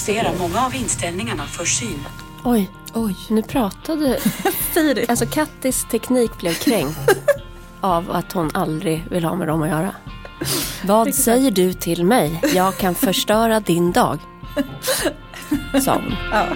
[0.00, 2.06] justerar många av inställningarna för syn.
[2.44, 3.16] Oj, Oj.
[3.28, 4.20] nu pratade...
[4.74, 5.06] Siri.
[5.08, 6.98] Alltså Kattis teknik blev kränkt
[7.80, 9.94] av att hon aldrig vill ha med dem att göra.
[10.84, 12.40] Vad säger du till mig?
[12.54, 14.18] Jag kan förstöra din dag.
[15.84, 16.14] Sa hon.
[16.32, 16.46] Ja.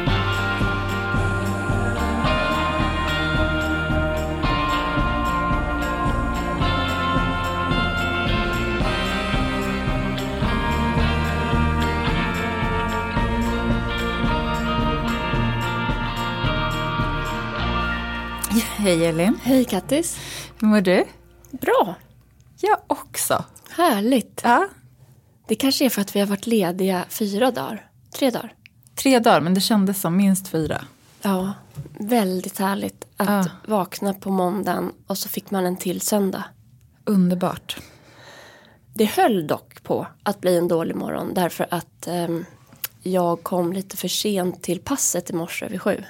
[18.84, 20.18] Hej Elin, Hej Kattis.
[20.60, 21.04] hur mår du?
[21.50, 21.94] Bra.
[22.60, 23.44] Jag också.
[23.70, 24.40] Härligt.
[24.44, 24.68] Ja.
[25.48, 27.90] Det kanske är för att vi har varit lediga fyra dagar.
[28.18, 28.54] Tre dagar.
[28.94, 30.84] Tre dagar, men det kändes som minst fyra.
[31.22, 31.52] Ja,
[31.98, 33.46] väldigt härligt att Ja.
[33.66, 36.44] vakna på måndagen och så fick man en till söndag.
[37.04, 37.76] Underbart.
[38.94, 42.44] Det höll dock på att bli en dålig morgon därför att ehm,
[43.02, 46.04] jag kom lite för sent till passet i morse vid sju.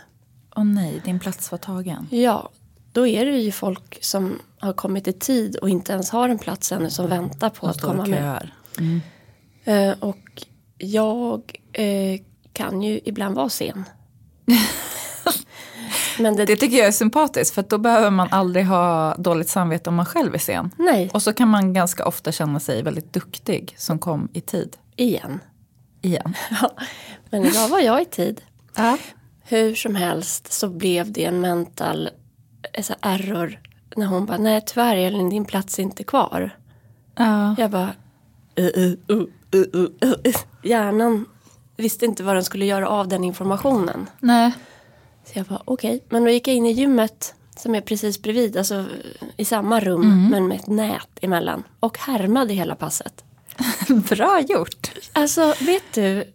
[0.56, 2.09] Åh nej, din plats var tagen.
[2.11, 2.50] Ja,
[2.95, 6.39] då är det ju folk som har kommit i tid och inte ens har en
[6.39, 8.50] plats ännu som väntar på att komma med.
[8.78, 9.00] Mm.
[9.64, 10.42] Eh, och
[10.78, 12.20] jag eh,
[12.53, 13.84] kan ju ibland vara sen.
[16.19, 19.91] Men det, Det tycker jag är sympatiskt för då behöver man aldrig ha dåligt samvete
[19.91, 20.70] om man själv är sen.
[20.78, 24.77] nej, Och så kan man ganska ofta känna sig väldigt duktig som kom i tid.
[24.97, 25.41] igen.
[26.03, 26.34] Igen.
[26.61, 26.70] Ja,
[27.31, 28.41] Men idag var jag i tid.
[28.77, 28.98] Ja.
[29.47, 32.11] Hur som helst så blev det en mental
[32.83, 33.61] så error
[33.97, 36.56] när hon bara, nej tyvärr Elin din plats är inte kvar.
[37.16, 37.55] Ja.
[37.58, 37.92] Jag bara,
[38.58, 41.27] uh, uh, uh, uh, uh, hjärnan
[41.77, 44.06] visste inte vad den skulle göra av den informationen.
[44.20, 44.53] Nej.
[45.25, 46.05] Så jag bara, okej.
[46.08, 48.84] Men då gick jag in i gymmet som är precis bredvid, alltså
[49.36, 51.62] i samma rum men med ett nät emellan.
[51.81, 53.25] Och härmade hela passet.
[54.09, 54.91] Bra gjort.
[55.12, 56.33] Alltså vet du,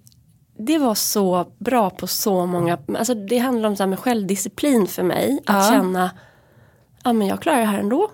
[0.58, 4.88] det var så bra på så många, alltså det handlar om så här med självdisciplin
[4.88, 5.40] för mig.
[5.46, 5.72] Att Ja.
[5.72, 6.12] känna,
[7.03, 8.12] ja men jag klarar det här ändå.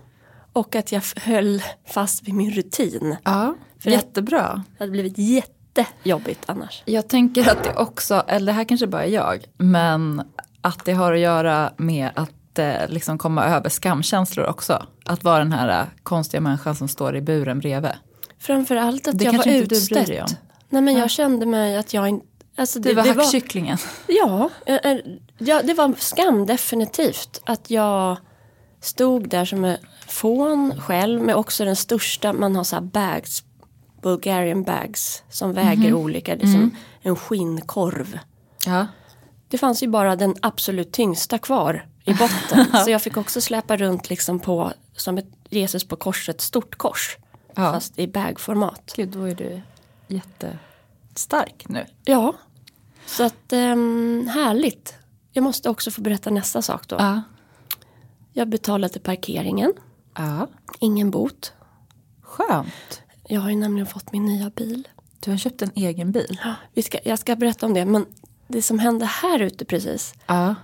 [0.53, 3.15] Och att jag höll fast vid min rutin.
[3.23, 4.63] Ja, För jättebra.
[4.77, 6.83] Det hade blivit jättejobbigt annars.
[6.85, 10.21] Jag tänker att det också, eller det här kanske bara är jag, men
[10.61, 14.85] att det har att göra med att eh, liksom komma över skamkänslor också.
[15.05, 17.91] Att vara den här eh, konstiga människan som står i buren bredvid.
[18.39, 20.07] Framförallt att Det jag var kanske du utstött.
[20.07, 20.27] dig om.
[20.69, 22.25] Nej men jag kände mig att jag inte,
[22.57, 23.77] alltså Du det, var det var, hackkycklingen.
[24.07, 24.97] Ja, eh, eh,
[25.37, 27.41] ja, det var skam definitivt.
[27.45, 28.17] Att jag
[28.85, 33.43] stod där som en fån själv med också den största, man har så här bags,
[34.01, 38.19] Bulgarian bags som väger olika, liksom en skinnkorv.
[38.65, 38.87] Ja.
[39.47, 42.65] Det fanns ju bara den absolut tyngsta kvar i botten.
[42.85, 47.17] så jag fick också släpa runt liksom på, som ett Jesus på korset, stort kors.
[47.55, 47.73] Ja.
[47.73, 48.93] Fast i bagformat.
[48.95, 49.61] Gud, då är du
[50.07, 51.85] jättestark nu.
[52.03, 52.33] Ja,
[53.05, 54.95] så att um, härligt.
[55.31, 56.95] Jag måste också få berätta nästa sak då.
[56.99, 57.21] Ja.
[58.37, 59.73] Jag betalade parkeringen,
[60.13, 60.47] ja.
[60.79, 61.53] ingen bot.
[62.21, 63.01] Skönt.
[63.27, 64.87] Jag har ju nämligen fått min nya bil.
[65.19, 66.39] Du har köpt en egen bil.
[66.73, 68.05] Vi ska, jag ska berätta om det, men
[68.47, 70.13] det som hände här ute precis.
[70.27, 70.55] Ja.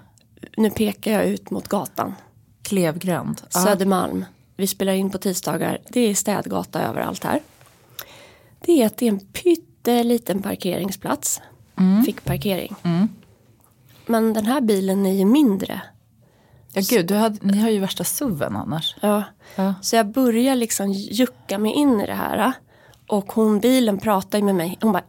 [0.58, 2.16] Nu pekar jag ut mot gatan.
[2.62, 3.42] Klevgränd.
[3.54, 3.60] Ja.
[3.60, 4.26] Södermalm.
[4.56, 5.82] Vi spelar in på tisdagar.
[5.90, 7.42] Det är städgata överallt här.
[8.60, 11.42] Det är att det är en pytteliten parkeringsplats.
[12.06, 12.76] Fick parkering.
[14.06, 15.82] Men den här bilen är ju mindre.
[16.74, 18.96] Ja, gud, du hade, ni har ju värsta suven annars.
[19.02, 19.24] Ja.
[19.56, 19.74] Ja.
[19.82, 22.52] Så jag börjar liksom jucka mig in i det här.
[23.08, 24.78] Och hon, bilen pratar ju med mig.
[24.82, 25.04] Hon bara...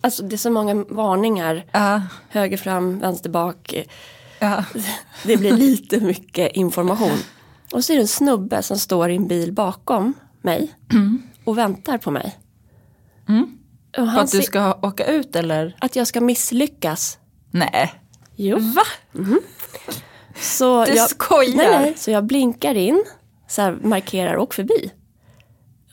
[0.00, 1.64] Alltså det är så många varningar.
[1.72, 2.02] Ja.
[2.28, 3.74] Höger fram, vänster bak.
[4.38, 4.64] Ja.
[5.24, 7.18] Det blir lite mycket information.
[7.72, 10.72] Och så är det en snubbe som står i en bil bakom mig.
[11.44, 12.38] Och väntar på mig.
[13.90, 15.76] Och För han att du ska åka ut eller?
[15.80, 17.18] att jag ska misslyckas.
[17.50, 17.94] Nej.
[18.36, 18.58] Jo.
[18.58, 18.82] Va?
[20.40, 21.56] Så Du jag, skojar.
[21.56, 23.04] Nej, nej, så jag blinkar in,
[23.48, 24.90] så här, markerar och förbi.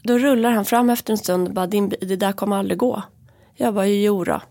[0.04, 3.02] Då rullar han fram efter en stund och bara, Din, det där kommer aldrig gå.
[3.56, 4.42] Jag bara, jo då.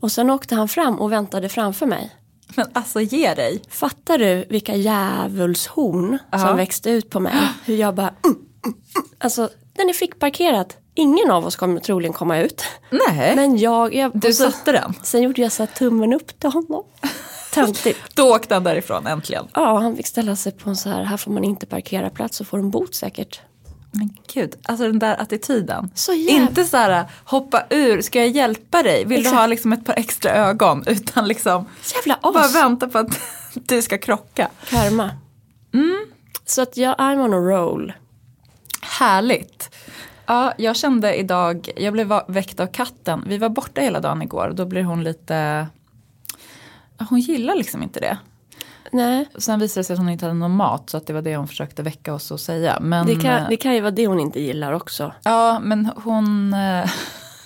[0.00, 2.10] Och sen åkte han fram och väntade framför mig.
[2.56, 3.62] Men alltså ge dig.
[3.68, 6.38] Fattar du vilka djävulshorn Ja.
[6.38, 7.34] som växte ut på mig?
[7.64, 9.08] Hur jag bara, mm, mm, mm.
[9.18, 10.76] alltså den är fick parkerat.
[10.94, 12.64] Ingen av oss kommer troligen komma ut.
[12.90, 13.36] Nej.
[13.36, 14.94] Men jag, jag du så, satte den.
[15.02, 16.84] sen gjorde jag så tummen upp till honom.
[17.52, 17.98] Töntigt.
[18.14, 19.48] Då åkte han därifrån äntligen.
[19.54, 22.40] Ja, han fick ställa sig på en så här, här får man inte parkera plats
[22.40, 23.40] och får en bot säkert.
[23.92, 25.90] Men gud, alltså den där attityden.
[25.94, 29.04] Så Inte så här, hoppa ur, ska jag hjälpa dig?
[29.04, 29.34] Vill Exakt.
[29.34, 30.84] du ha liksom ett par extra ögon?
[30.86, 32.54] Utan liksom, jävla bara as.
[32.54, 33.20] vänta på att
[33.54, 34.48] du ska krocka.
[34.68, 35.10] Karma.
[35.74, 36.06] Mm.
[36.46, 37.92] Så att jag, I'm on a roll.
[38.82, 39.76] Härligt.
[40.26, 43.24] Ja, jag kände idag, jag blev väckt av katten.
[43.26, 45.66] Vi var borta hela dagen igår och då blir hon lite,
[47.08, 48.18] hon gillar liksom inte det.
[48.92, 51.22] Nej, Sen visade det sig att hon inte hade någon mat så att det var
[51.22, 52.78] det hon försökte väcka oss och säga.
[52.80, 55.12] Men, det kan, eh, det kan ju vara det hon inte gillar också.
[55.22, 56.90] Ja, men hon, eh,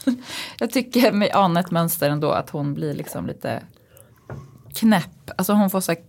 [0.58, 3.62] jag tycker mig ana ett mönster ändå att hon blir liksom lite
[4.74, 5.30] knäpp.
[5.36, 6.00] Alltså hon får så här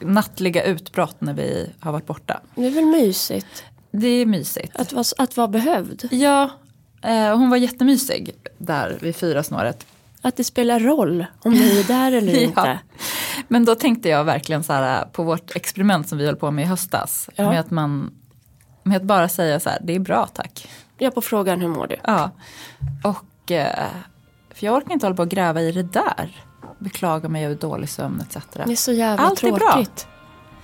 [0.00, 2.40] nattliga utbrott när vi har varit borta.
[2.54, 4.76] Det är väl mysigt Det är mysigt.
[4.76, 6.08] att vara, att vara behövd.
[6.10, 6.50] Ja,
[7.02, 9.86] eh, hon var jättemysig där vid fyra snåret.
[10.24, 12.40] Att det spelar roll om ni är där eller Ja.
[12.40, 12.78] inte.
[13.48, 16.64] Men då tänkte jag verkligen så här på vårt experiment som vi höll på med
[16.64, 17.28] i höstas.
[17.36, 17.50] Ja.
[17.50, 18.10] Med, att man,
[18.82, 20.68] med att bara säga så här, det är bra tack.
[20.98, 21.96] Jag på frågan hur mår du?
[22.04, 22.30] Ja.
[23.04, 23.84] Och, eh,
[24.54, 26.44] för jag orkar inte hålla på och gräva i det där.
[26.78, 28.36] Beklaga mig över dålig sömn etc.
[28.52, 29.72] Det är så jävla Allt är bra.
[29.72, 30.06] tråkigt.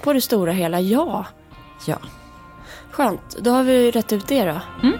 [0.02, 1.26] På det stora hela, ja.
[1.86, 1.98] Ja.
[2.90, 4.60] Skönt, då har vi rätt ut det då.
[4.82, 4.98] Mm.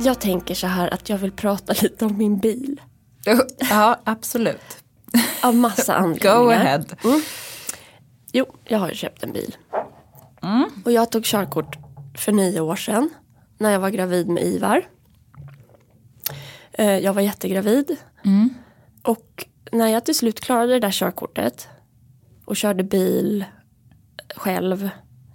[0.00, 2.80] Jag tänker så här att jag vill prata lite om min bil.
[3.70, 4.84] ja, absolut.
[5.42, 6.38] Av massa anledningar.
[6.42, 6.84] Go ahead.
[8.32, 9.56] Jo, jag har ju köpt en bil.
[10.42, 10.64] Mm.
[10.84, 11.76] Och jag tog körkort
[12.18, 13.10] för nio år sedan.
[13.58, 14.86] När jag var gravid med Ivar.
[16.72, 17.96] Eh, Jag var jättegravid.
[18.24, 18.54] Mm.
[19.02, 21.68] Och när jag till slut klarade det där körkortet.
[22.44, 23.44] Och körde bil
[24.36, 24.88] själv.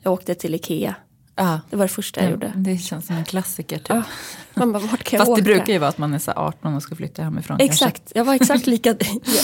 [0.04, 0.96] Jag åkte till Ikea.
[1.36, 1.60] Ja.
[1.70, 2.54] Det var det första jag gjorde.
[2.56, 3.90] Det känns som en klassiker typ.
[3.90, 4.04] Ja.
[4.54, 5.42] Man bara, vart kan jag Fast åka?
[5.42, 7.58] det brukar ju vara att man är så här 18 och ska flytta hemifrån.
[7.58, 7.86] kanske.
[7.86, 8.96] Exakt, jag var exakt lika,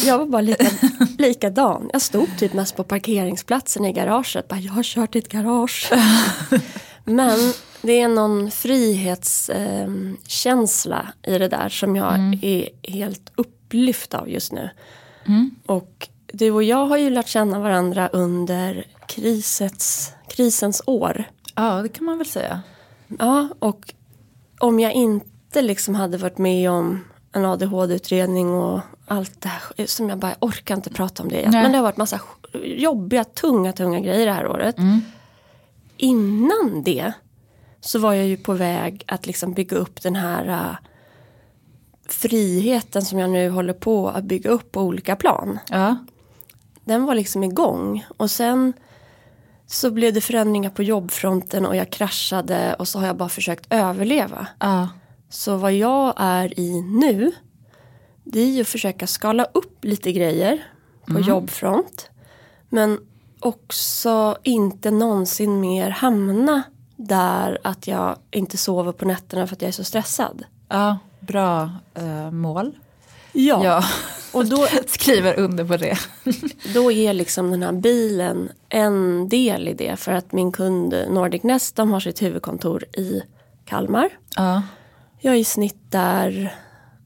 [0.05, 0.65] jag- var bara lika,
[1.17, 1.89] likadan.
[1.93, 4.47] Jag stod typ mest på parkeringsplatsen i garaget.
[4.47, 5.91] Bara, jag har kört i ett garage.
[7.03, 14.51] Men det är någon frihetskänsla i det där som jag är helt upplyft av just
[14.51, 14.69] nu.
[15.65, 21.23] Och du och jag har ju lärt känna varandra under krisets, krisens år.
[21.61, 22.61] Ja, det kan man väl säga.
[23.19, 23.93] Ja, och
[24.59, 30.09] om jag inte liksom hade varit med om en ADHD-utredning och allt det här som
[30.09, 31.49] jag bara orkar inte prata om det.
[31.49, 31.61] Nej.
[31.63, 32.21] Men det har varit massa
[32.63, 34.75] jobbiga, tunga, tunga grejer det här året.
[35.97, 37.13] Innan det
[37.81, 40.75] så var jag ju på väg att liksom bygga upp den här äh,
[42.07, 45.95] friheten som jag nu håller på att bygga upp på olika plan Ja.
[46.85, 48.05] den var liksom igång.
[48.17, 48.73] Och sen
[49.71, 53.73] så blev det förändringar på jobbfronten och jag kraschade och så har jag bara försökt
[53.73, 54.47] överleva.
[54.59, 54.89] Ja.
[55.29, 57.31] Så vad jag är i nu
[58.23, 60.67] det är ju att försöka skala upp lite grejer
[61.05, 62.09] på jobbfront.
[62.69, 62.99] Men
[63.39, 66.63] också inte någonsin mer hamna
[66.95, 70.43] där att jag inte sover på nätterna för att jag är så stressad.
[70.69, 70.97] ja.
[71.19, 72.77] Bra eh, mål.
[73.31, 73.83] Ja, Ja.
[74.33, 75.97] och då, Skriver under på det.
[76.73, 79.95] då är liksom den här bilen en del i det.
[79.95, 83.21] För att min kund Nordic Nest de har sitt huvudkontor i
[83.65, 84.09] Kalmar.
[84.35, 84.63] Ja.
[85.21, 86.55] Jag är i snitt där,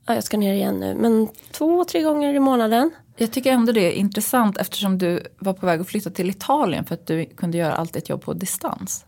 [0.06, 2.92] ja, jag ska ner igen nu, men två, tre gånger i månaden.
[3.18, 6.86] Jag tycker ändå det är intressant eftersom du var på väg att flytta till Italien
[6.86, 9.06] för att du kunde göra allt ditt jobb på distans.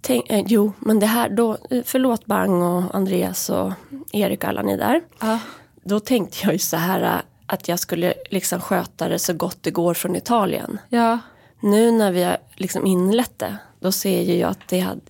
[0.00, 3.72] Tänk, eh, jo, men det här då, eh, förlåt Bang och Andreas och
[4.12, 5.00] Erik och alla ni där.
[5.20, 5.38] Ja.
[5.82, 9.58] Då tänkte jag ju så här eh, att jag skulle liksom sköta det så gott
[9.62, 10.78] det går från Italien.
[10.88, 11.18] Ja.
[11.60, 15.00] Nu när vi har liksom inlett det, då ser ju jag att det hade,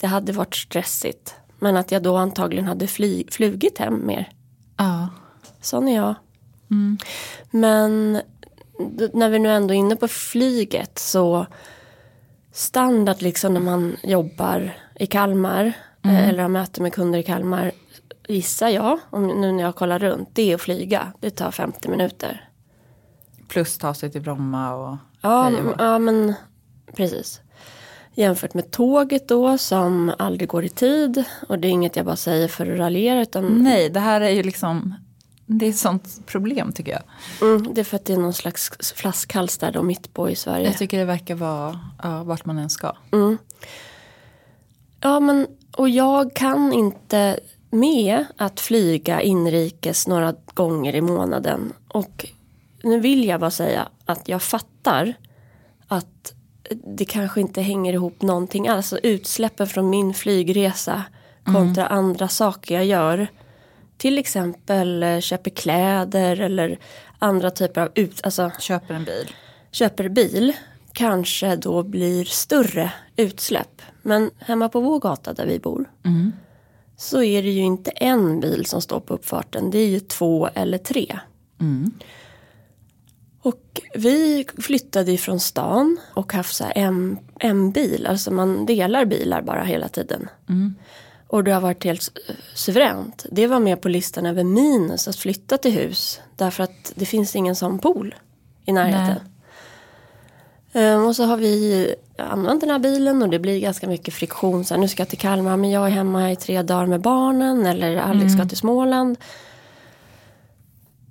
[0.00, 1.34] det hade varit stressigt.
[1.58, 4.30] Men att jag då antagligen hade fly, flugit hem mer.
[4.76, 5.08] Ja.
[5.60, 6.14] Sån är jag.
[7.50, 8.20] Men
[8.96, 11.46] d- när vi nu ändå är inne på flyget så
[12.52, 15.72] standard liksom när man jobbar i Kalmar
[16.04, 17.72] eh, eller har möte med kunder i Kalmar
[18.28, 21.12] gissar jag, om, nu när jag kollar runt, det är att flyga.
[21.20, 22.48] Det tar 50 minuter.
[23.48, 25.74] Plus ta sig till Bromma och Ja, hå.
[25.78, 26.34] ja men
[26.96, 27.40] precis.
[28.14, 31.24] Jämfört med tåget då som aldrig går i tid.
[31.48, 34.30] Och det är inget jag bara säger för att raljera utan Nej, det här är
[34.30, 34.94] ju liksom
[35.46, 37.02] det är ett sånt problem tycker jag.
[37.50, 40.34] mm, det är för att det är någon slags flaskhals där då mitt på i
[40.36, 40.66] Sverige.
[40.66, 42.92] Jag tycker det verkar vara ja, vart man än ska.
[45.00, 47.40] Ja, men och jag kan inte
[47.72, 51.72] med att flyga inrikes några gånger i månaden.
[51.88, 52.26] Och
[52.82, 55.14] nu vill jag bara säga att jag fattar
[55.88, 56.34] att
[56.96, 58.76] det kanske inte hänger ihop någonting alls.
[58.92, 61.02] Alltså utsläppen från min flygresa
[61.44, 63.26] kontra andra saker jag gör.
[63.96, 66.78] Till exempel eh, köper kläder eller
[67.18, 69.34] andra typer av ut, alltså Köper en bil.
[69.70, 70.52] köper bil
[70.92, 73.82] kanske då blir större utsläpp.
[74.02, 75.84] Men hemma på vår gata där vi bor
[77.02, 79.70] så är det ju inte en bil som står på uppfarten.
[79.70, 81.18] Det är ju två eller tre.
[83.42, 89.42] Och vi flyttade ifrån stan och haft så en, en bil, alltså man delar bilar
[89.42, 90.28] bara hela tiden.
[91.26, 92.18] Och det har varit helt
[92.54, 93.26] suveränt.
[93.30, 96.20] Det var med på listan över minus att flytta till hus.
[96.36, 98.14] Därför att det finns ingen sån pool
[98.64, 99.16] i närheten.
[99.16, 99.31] Ehm,
[101.06, 104.64] och så har vi använt den här bilen och det blir ganska mycket friktion.
[104.64, 107.00] Så här, nu ska jag till Kalmar men jag är hemma i tre dagar med
[107.00, 107.66] barnen.
[107.66, 109.18] Eller Alex ska till Småland.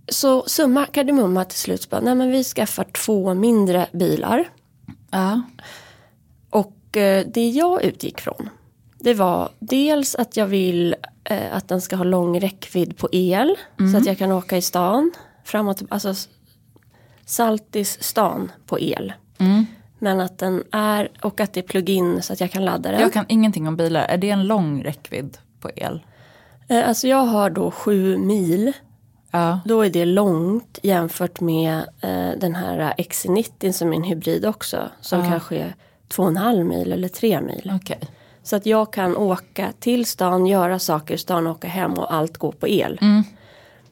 [0.07, 1.89] Så summa kardemumma till slut.
[1.89, 4.49] Bara, nej men vi skaffar två mindre bilar.
[5.11, 5.41] Ja.
[6.49, 8.49] Och eh, det jag utgick från.
[8.99, 13.55] Det var dels att jag vill eh, att den ska ha lång räckvidd på el.
[13.91, 15.11] Så att jag kan åka i stan.
[15.43, 16.13] Framåt, alltså
[17.25, 19.13] Saltis stan på el.
[19.99, 23.01] Men att den är, och att det är plug-in så att jag kan ladda den.
[23.01, 24.05] Jag kan ingenting om bilar.
[24.05, 26.01] Är det en lång räckvidd på el?
[26.67, 28.73] Eh, Alltså jag har då sju mil.
[29.31, 29.59] Ja.
[29.65, 34.89] Då är det långt jämfört med eh, den här XC90 som är en hybrid också.
[35.01, 35.75] Som kanske är
[36.07, 37.71] två och en halv mil eller tre mil.
[37.75, 37.99] Okej.
[38.43, 42.37] Så att jag kan åka till stan, göra saker i stan, åka hem och allt
[42.37, 42.99] går på el.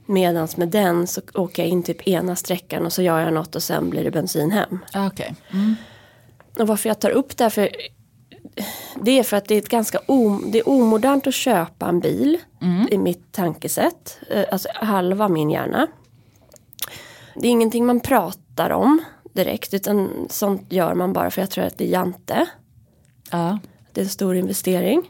[0.10, 3.56] Medans med den så åker jag in typ ena sträckan och så gör jag något
[3.56, 4.80] och sen blir det bensin hem.
[4.94, 5.36] Ja, Okej.
[5.54, 5.76] Mm.
[6.60, 7.70] Och varför jag tar upp det här för
[9.02, 12.00] det är för att det är ett ganska om, det är omodernt att köpa en
[12.00, 12.38] bil
[12.92, 14.20] i mitt tankesätt.
[14.30, 15.88] Eh, Alltså halva min hjärna.
[17.36, 21.64] Det är ingenting man pratar om direkt utan sånt gör man bara för jag tror
[21.66, 22.46] att det är jante.
[23.32, 23.60] Ja.
[23.94, 25.02] Det är en stor investering.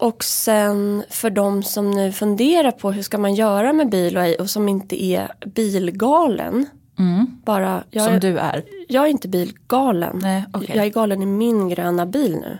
[0.00, 4.22] Och sen för de som nu funderar på hur ska man göra med bil och,
[4.22, 6.66] ej och som inte är bilgalen.
[7.44, 8.64] Bara, jag, Som du är.
[8.88, 10.20] jag är inte bilgalen.
[10.22, 10.76] Nej, okej.
[10.76, 12.58] Jag är galen i min gröna bil nu.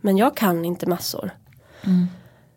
[0.00, 1.30] Men jag kan inte massor.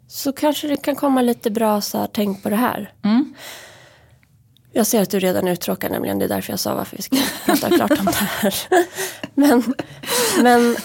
[0.08, 2.94] Så kanske det kan komma lite bra så här, tänk på det här.
[4.72, 6.20] Jag ser att du redan är uttråkad nämligen.
[6.20, 8.56] Det är därför jag sa varför vi ska prata klart om det här.
[9.34, 9.64] men,
[10.44, 10.76] men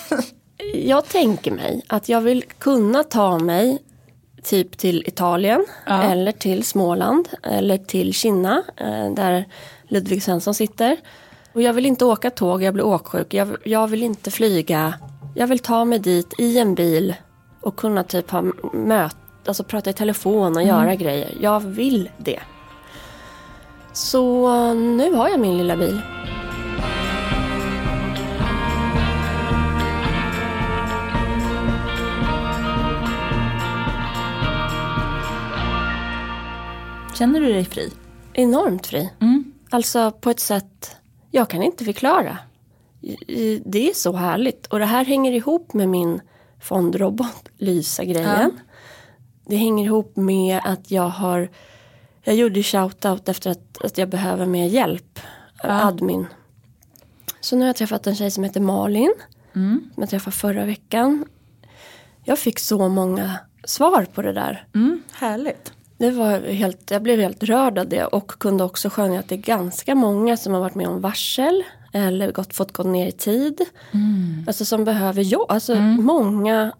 [0.75, 3.79] jag tänker mig att jag vill kunna ta mig
[4.43, 6.03] typ till Italien Ja.
[6.03, 9.45] eller till Småland eller till Kina eh, där
[9.89, 10.97] Ludvig Svensson sitter.
[11.53, 13.35] Och jag vill inte åka tåg, jag blir åksjuk.
[13.35, 14.95] Jag, jag vill inte flyga.
[15.35, 17.15] Jag vill ta mig dit i en bil
[17.61, 21.35] och kunna typ ha möte, alltså prata i telefon och göra grejer.
[21.41, 22.41] Jag vill det.
[23.93, 26.01] Så nu har jag min lilla bil.
[37.19, 37.93] Känner du dig fri?
[38.33, 39.11] Enormt fri.
[39.71, 40.97] Alltså på ett sätt
[41.31, 42.39] jag kan inte förklara.
[43.65, 44.67] Det är så härligt.
[44.67, 46.21] Och det här hänger ihop med min
[46.61, 48.61] fondrobot, Lysa-grejen.
[49.47, 51.49] Det hänger ihop med att jag har
[52.23, 55.21] Jag gjorde shoutout efter att, att jag behöver mer hjälp.
[55.63, 56.27] Admin.
[57.41, 59.15] Så nu har jag träffat en tjej som heter Malin.
[59.95, 61.25] Som jag träffade förra veckan.
[62.25, 64.67] Jag fick så många svar på det där.
[64.75, 65.73] Mm, härligt.
[65.99, 69.35] Det var helt, jag blev helt rörd av det och kunde också skönja att det
[69.35, 73.13] är ganska många som har varit med om varsel eller gått, fått gå ner i
[73.13, 73.61] tid.
[74.47, 75.51] Alltså som behöver jobb.
[75.51, 76.73] Alltså många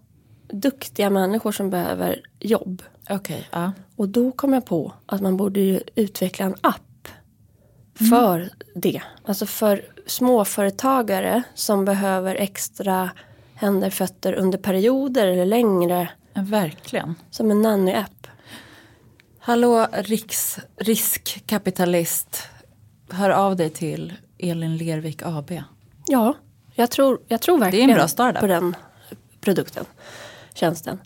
[0.53, 2.83] duktiga människor som behöver jobb.
[3.09, 3.71] Okej, ja.
[3.95, 7.07] Och då kom jag på att man borde ju utveckla en app
[8.09, 9.01] för det.
[9.25, 13.09] Alltså för småföretagare som behöver extra
[13.55, 16.09] händer, fötter under perioder eller längre.
[16.33, 17.15] Verkligen.
[17.29, 18.18] Som en nanny-app.
[19.49, 22.43] Hallå riks, riskkapitalist.
[23.09, 25.51] Hör av dig till Elin Lervik AB.
[26.07, 26.33] Ja,
[26.75, 28.07] jag tror, jag tror verkligen
[28.39, 28.75] på den
[29.41, 29.85] produkten,
[30.53, 30.99] tjänsten.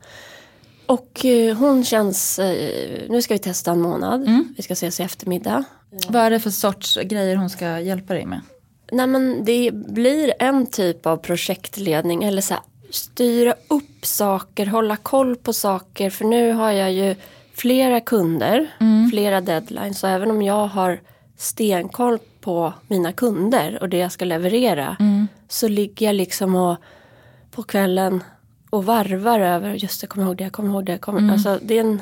[0.86, 4.54] Och eh, hon känns, eh, nu ska vi testa en månad, Mm.
[4.58, 5.64] vi ska ses i eftermiddag.
[6.10, 8.42] Vad är det för sorts grejer hon ska hjälpa dig med?
[8.92, 14.96] Nej men det blir en typ av projektledning eller så här, styra upp saker, hålla
[14.96, 16.10] koll på saker.
[16.10, 17.16] För nu har jag ju
[17.54, 18.68] flera kunder,
[19.12, 20.04] flera deadlines.
[20.04, 21.00] Och även om jag har
[21.38, 24.98] stenkoll på mina kunder och det jag ska leverera.
[25.48, 26.78] Så ligger jag liksom och,
[27.52, 28.24] på kvällen
[28.70, 30.92] och varvar över, just det, kommer ihåg det, jag kommer ihåg det.
[30.92, 32.02] jag Kommer, alltså, det är en,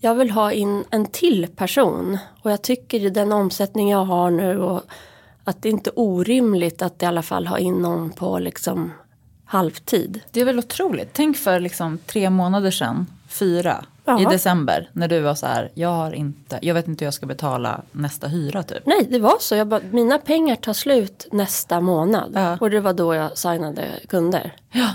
[0.00, 2.18] jag vill ha in en till person.
[2.42, 4.82] Och jag tycker i den omsättning jag har nu och
[5.44, 8.92] att det inte är orimligt att i alla fall ha in någon på liksom
[9.44, 10.20] halvtid.
[10.30, 11.08] Det är väl otroligt.
[11.12, 14.20] Tänk för liksom tre månader sedan, fyra, Ja.
[14.20, 14.90] i december.
[14.92, 17.82] När du var så här, jag har inte, jag vet inte hur jag ska betala
[17.92, 18.86] nästa hyra typ.
[18.86, 19.54] Nej, det var så.
[19.54, 22.32] Jag bara, mina pengar tar slut nästa månad.
[22.34, 22.56] Ja.
[22.60, 24.56] Och det var då jag signade kunder.
[24.72, 24.88] Ja.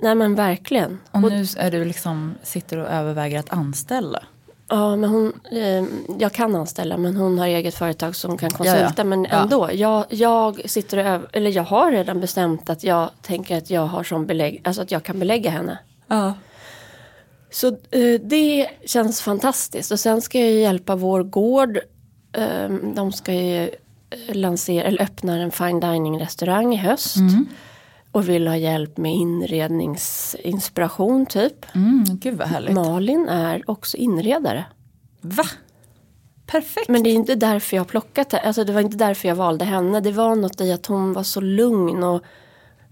[0.00, 0.98] Nej men verkligen.
[1.10, 4.22] Och nu är du liksom, sitter och överväger att anställa.
[4.68, 5.84] Ja, men hon, eh,
[6.18, 8.80] jag kan anställa men hon har eget företag som kan konsulta.
[8.82, 9.04] Ja, ja.
[9.04, 9.42] Men Ja.
[9.42, 13.70] ändå, jag, jag sitter och öv- eller jag har redan bestämt att jag tänker att
[13.70, 15.78] jag har som belägg, alltså att jag kan belägga henne.
[16.06, 16.34] Ja.
[17.52, 19.92] Så eh, det känns fantastiskt.
[19.92, 21.78] Och sen ska jag hjälpa vår gård.
[22.32, 23.70] Eh, de ska ju eh,
[24.34, 27.16] lansera, eller öppna en fine dining restaurang i höst.
[28.12, 31.66] Och vill ha hjälp med inredningsinspiration typ.
[31.74, 32.74] Mm, gud vad härligt.
[32.74, 34.64] Malin är också inredare.
[35.20, 35.44] Va?
[36.46, 36.88] Perfekt.
[36.88, 38.40] Men det är inte därför jag plockat det.
[38.40, 40.00] Alltså det var inte därför jag valde henne.
[40.00, 42.04] Det var något i att hon var så lugn.
[42.04, 42.22] Och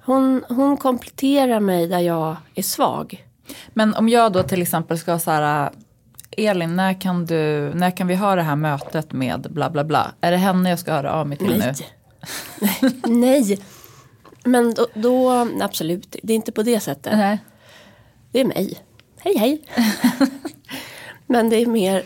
[0.04, 3.29] hon, hon kompletterar mig där jag är svag.
[3.68, 5.70] Men om jag då till exempel ska så här,
[6.30, 10.12] Elin, när kan, du, när kan vi ha det här mötet med bla bla bla?
[10.20, 11.72] Är det henne jag ska höra av mig till nu?
[12.60, 12.92] Nej.
[13.04, 13.58] Nej.
[14.44, 15.30] Men då, då,
[15.60, 17.12] absolut, det är inte på det sättet.
[17.16, 17.38] Nej.
[18.32, 18.78] Det är mig.
[19.18, 19.62] Hej hej.
[21.26, 22.02] Men det är mer,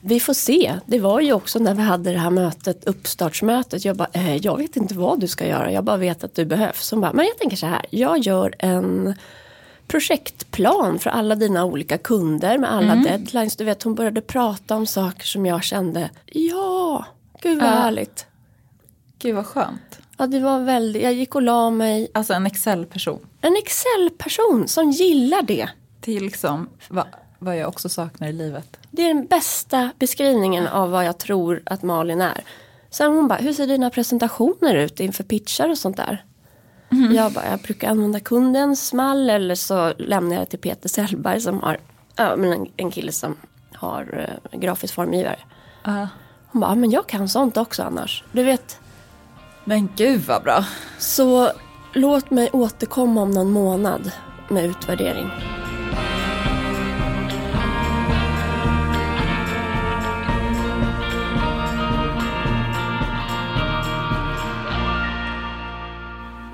[0.00, 0.74] vi får se.
[0.86, 3.84] Det var ju också när vi hade det här mötet, uppstartsmötet.
[3.84, 5.72] Jag bara, eh, jag vet inte vad du ska göra.
[5.72, 6.90] Jag bara vet att du behövs.
[6.90, 7.86] Hon bara, men jag tänker så här.
[7.90, 9.14] Jag gör en
[9.90, 13.56] projektplan för alla dina olika kunder med alla deadlines.
[13.56, 17.04] Du vet, hon började prata om saker som jag kände, ja,
[17.42, 17.72] gud vad Ja.
[17.74, 18.26] härligt.
[19.18, 19.98] Gud vad skönt.
[20.18, 22.08] Ja, det var väldigt, jag gick och la mig.
[22.14, 23.26] Alltså en Excel-person.
[23.40, 25.68] En Excel-person som gillar det.
[26.00, 27.06] Det är liksom vad,
[27.38, 28.76] vad jag också saknar i livet.
[28.90, 32.40] Det är den bästa beskrivningen av vad jag tror att Malin är.
[32.90, 36.24] Sen hon bara, hur ser dina presentationer ut inför pitchar och sånt där?
[36.90, 41.40] Jag bara, jag brukar använda kundens mall eller så lämnar jag det till Peter Sellberg
[41.40, 41.78] som har,
[42.16, 43.36] en, en kille som
[43.74, 45.38] har eh, grafisk formgivare.
[46.52, 48.24] Hon bara, "Ja, men jag kan sånt också annars.
[48.32, 48.78] Du vet,
[49.64, 50.64] Men gud vad bra.
[50.98, 51.50] så
[51.92, 54.10] låt mig återkomma om någon månad
[54.48, 55.30] med utvärdering.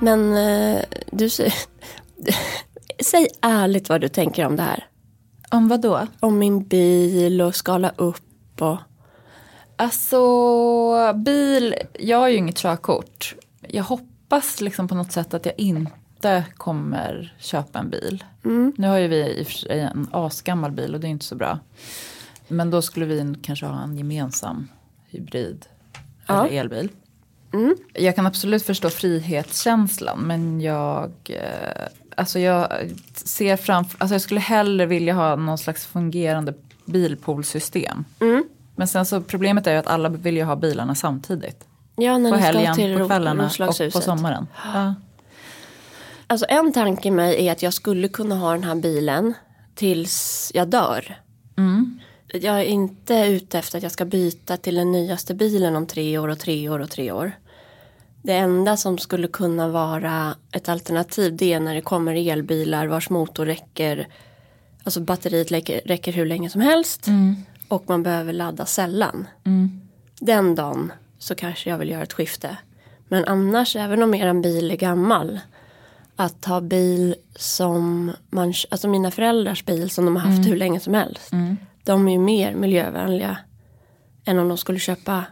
[0.01, 1.29] Men eh, du.
[3.01, 4.87] Säg ärligt vad du tänker om det här.
[5.51, 6.07] Om vad då?
[6.21, 8.77] Om min bil och skala upp och...
[9.77, 13.35] Alltså bil, jag har ju inget körkort.
[13.69, 18.25] Jag hoppas liksom på något sätt att jag inte kommer köpa en bil.
[18.77, 21.25] Nu har ju vi i och för sig en asgammal bil och det är inte
[21.25, 21.59] så bra.
[22.49, 24.69] Men då skulle vi kanske ha en gemensam
[25.07, 25.67] hybrid
[26.27, 26.47] Ja.
[26.47, 26.89] eller elbil.
[27.93, 32.69] Jag kan absolut förstå frihetskänslan men jag, eh, alltså jag
[33.15, 36.55] ser framför, alltså jag skulle hellre vilja ha någon slags fungerande
[36.85, 38.05] bilpoolsystem.
[38.77, 41.65] Men sen så problemet är ju att alla vill ju ha bilarna samtidigt.
[41.97, 44.47] Ja, när På helgen, till på kvällarna och på sommaren.
[44.75, 44.95] Ja.
[46.27, 49.35] Alltså en tanke i mig är att jag skulle kunna ha den här bilen
[49.75, 51.21] tills jag dör.
[52.33, 56.19] Jag är inte ute efter att jag ska byta till den nyaste bilen om tre
[56.19, 57.33] år och tre år och tre år.
[58.23, 63.11] Det enda som skulle kunna vara ett alternativ det är när det kommer elbilar vars
[63.11, 64.09] motor räcker,
[64.85, 67.07] alltså batteriet räcker, räcker hur länge som helst
[67.69, 69.27] och man behöver ladda sällan.
[70.21, 72.57] Den dagen så kanske jag vill göra ett skifte.
[73.09, 75.41] Men annars, även om er bil är gammal,
[76.17, 80.81] att ha bil som man, alltså mina föräldrars bil som de har haft hur länge
[80.81, 81.33] som helst.
[81.87, 83.39] De är ju mer miljövänliga
[84.25, 85.25] än om de skulle köpa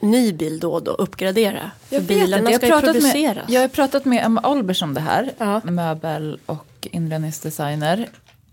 [0.00, 1.70] ny bil då och då, uppgradera.
[1.80, 3.48] För bilarna Jag ska ju produceras.
[3.48, 5.32] Med, jag har pratat med Emma Olbers om det här.
[5.38, 5.60] Ja.
[5.64, 8.08] Möbel och inredningsdesigner.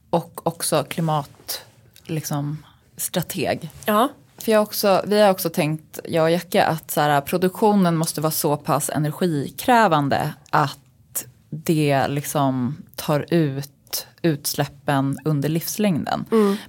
[0.10, 1.62] Och också klimat,
[2.06, 2.64] liksom,
[2.98, 3.70] strateg.
[3.86, 7.98] Ja, För jag också, vi har också tänkt, jag och Jacke, att så här, produktionen
[7.98, 13.73] måste vara så pass energikrävande att det liksom tar ut
[14.22, 16.26] utsläppen under livslängden.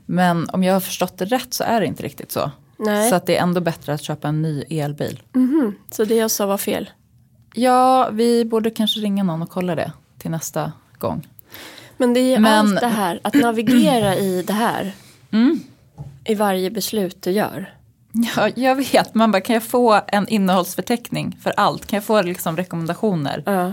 [0.07, 2.51] Men om jag har förstått det rätt så är det inte riktigt så.
[2.79, 3.11] Nej.
[3.11, 5.23] Så att det är ändå bättre att köpa en ny elbil.
[5.91, 6.91] så det jag sa var fel.
[7.55, 11.29] Ja, vi borde kanske ringa någon och kolla det till nästa gång.
[11.97, 14.93] Men det är ju Men- allt det här, att navigera i det här.
[15.31, 15.61] Mm.
[16.25, 17.75] I varje beslut du gör.
[18.37, 21.87] Ja, jag vet, man bara, kan jag få en innehållsförteckning för allt?
[21.87, 23.43] Kan jag få liksom rekommendationer?
[23.47, 23.73] Ja.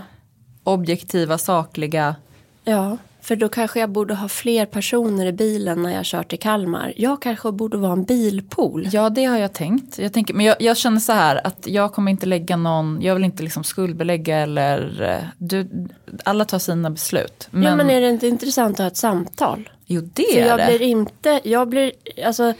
[0.63, 2.15] Objektiva, sakliga.
[2.63, 2.97] Ja,
[3.31, 6.93] för då kanske jag borde ha fler personer i bilen när jag kör till Kalmar.
[6.97, 8.87] Jag kanske borde vara en bilpool.
[8.91, 9.99] Ja, det har jag tänkt.
[9.99, 13.15] Jag tänker, men jag, jag känner så här att jag kommer inte lägga någon, jag
[13.15, 15.87] vill inte liksom skuldbelägga eller, eh, du,
[16.25, 17.47] alla tar sina beslut.
[17.51, 19.69] Men, Ja, men är det inte intressant att ha ett samtal?
[19.85, 20.65] jo, det För är jag det.
[20.65, 21.91] blir inte, jag blir,
[22.25, 22.53] alltså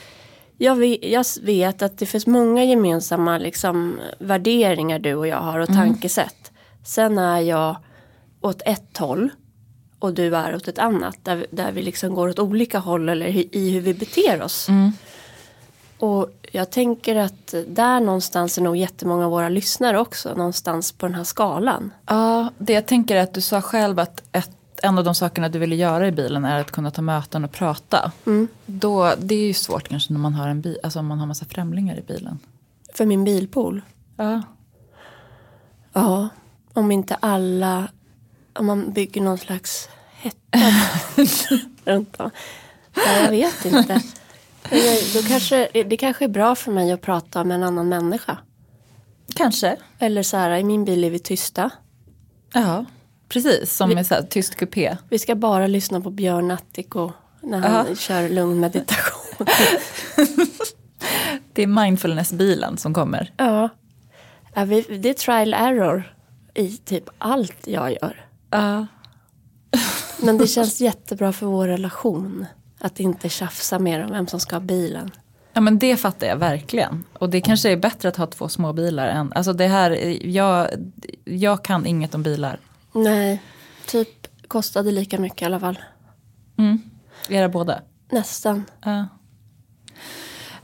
[0.58, 5.60] jag vet, jag vet att det finns många gemensamma liksom, värderingar du och jag har
[5.60, 5.82] och Mm.
[5.82, 6.52] tankesätt.
[6.86, 7.76] Sen är jag
[8.42, 9.30] åt ett håll
[10.04, 11.18] och du är åt ett annat.
[11.24, 14.68] Där, där vi liksom går åt olika håll eller i, hur vi beter oss.
[16.00, 20.34] Och jag tänker att där någonstans är nog jättemånga av våra lyssnare också.
[20.34, 21.92] Någonstans på den här skalan.
[22.06, 24.52] Ja, det jag tänker är att du sa själv att ett,
[24.84, 27.52] en av de sakerna du ville göra i bilen är att kunna ta möten och
[27.52, 28.12] prata.
[28.66, 31.28] Då, det är ju svårt kanske när man har en bil, alltså om man har
[31.28, 32.40] massa främlingar i bilen.
[32.94, 33.82] För min bilpool.
[34.16, 34.42] Ja.
[35.94, 36.30] Ja,
[36.74, 37.88] om inte alla,
[38.54, 40.60] om man bygger någon slags hetta
[41.86, 42.30] runt om.
[42.96, 44.02] Ja, jag vet inte.
[45.14, 48.38] Då kanske, det kanske är bra för mig att prata med en annan människa.
[49.36, 49.78] Kanske.
[50.00, 51.70] Eller så här, i min bil är vi tysta.
[52.54, 52.86] Ja,
[53.30, 53.76] precis.
[53.76, 54.98] Som med så här, tyst kupé.
[55.10, 57.12] Vi ska bara lyssna på Björn Attiko
[57.42, 57.96] när han Ja.
[57.96, 59.48] kör lugn meditation.
[61.54, 63.34] Det är mindfulness-bilen som kommer.
[63.38, 63.70] ja.
[64.54, 66.16] ja vi, det är trial error
[66.54, 68.26] i typ allt jag gör.
[68.52, 68.88] Ja.
[70.24, 72.46] Men det känns jättebra för vår relation.
[72.80, 75.12] Att inte tjafsa mer om vem som ska ha bilen.
[75.54, 77.04] Ja men det fattar jag verkligen.
[77.14, 79.92] Och det kanske är bättre att ha två små bilar än, alltså det här,
[80.28, 80.68] jag,
[81.26, 82.60] jag kan inget om bilar.
[82.92, 83.42] Nej,
[83.86, 85.80] typ kostade lika mycket i alla fall.
[86.58, 86.82] Mm.
[87.30, 87.82] Era båda?
[88.12, 88.66] Nästan.
[88.82, 89.08] Ja.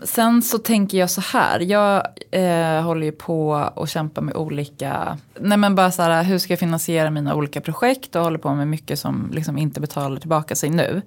[0.02, 5.18] Sen så tänker jag så här, jag eh, håller ju på och kämpar med olika,
[5.40, 8.54] nej men bara så här, hur ska jag finansiera mina olika projekt och håller på
[8.54, 11.02] med mycket som liksom inte betalar tillbaka sig nu.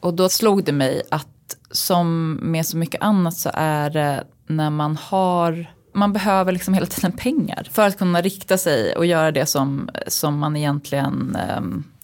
[0.00, 4.70] Och då slog det mig att som med så mycket annat så är det när
[4.70, 9.30] man har man behöver liksom hela tiden pengar för att kunna rikta sig och göra
[9.30, 11.62] det som, som man egentligen eh,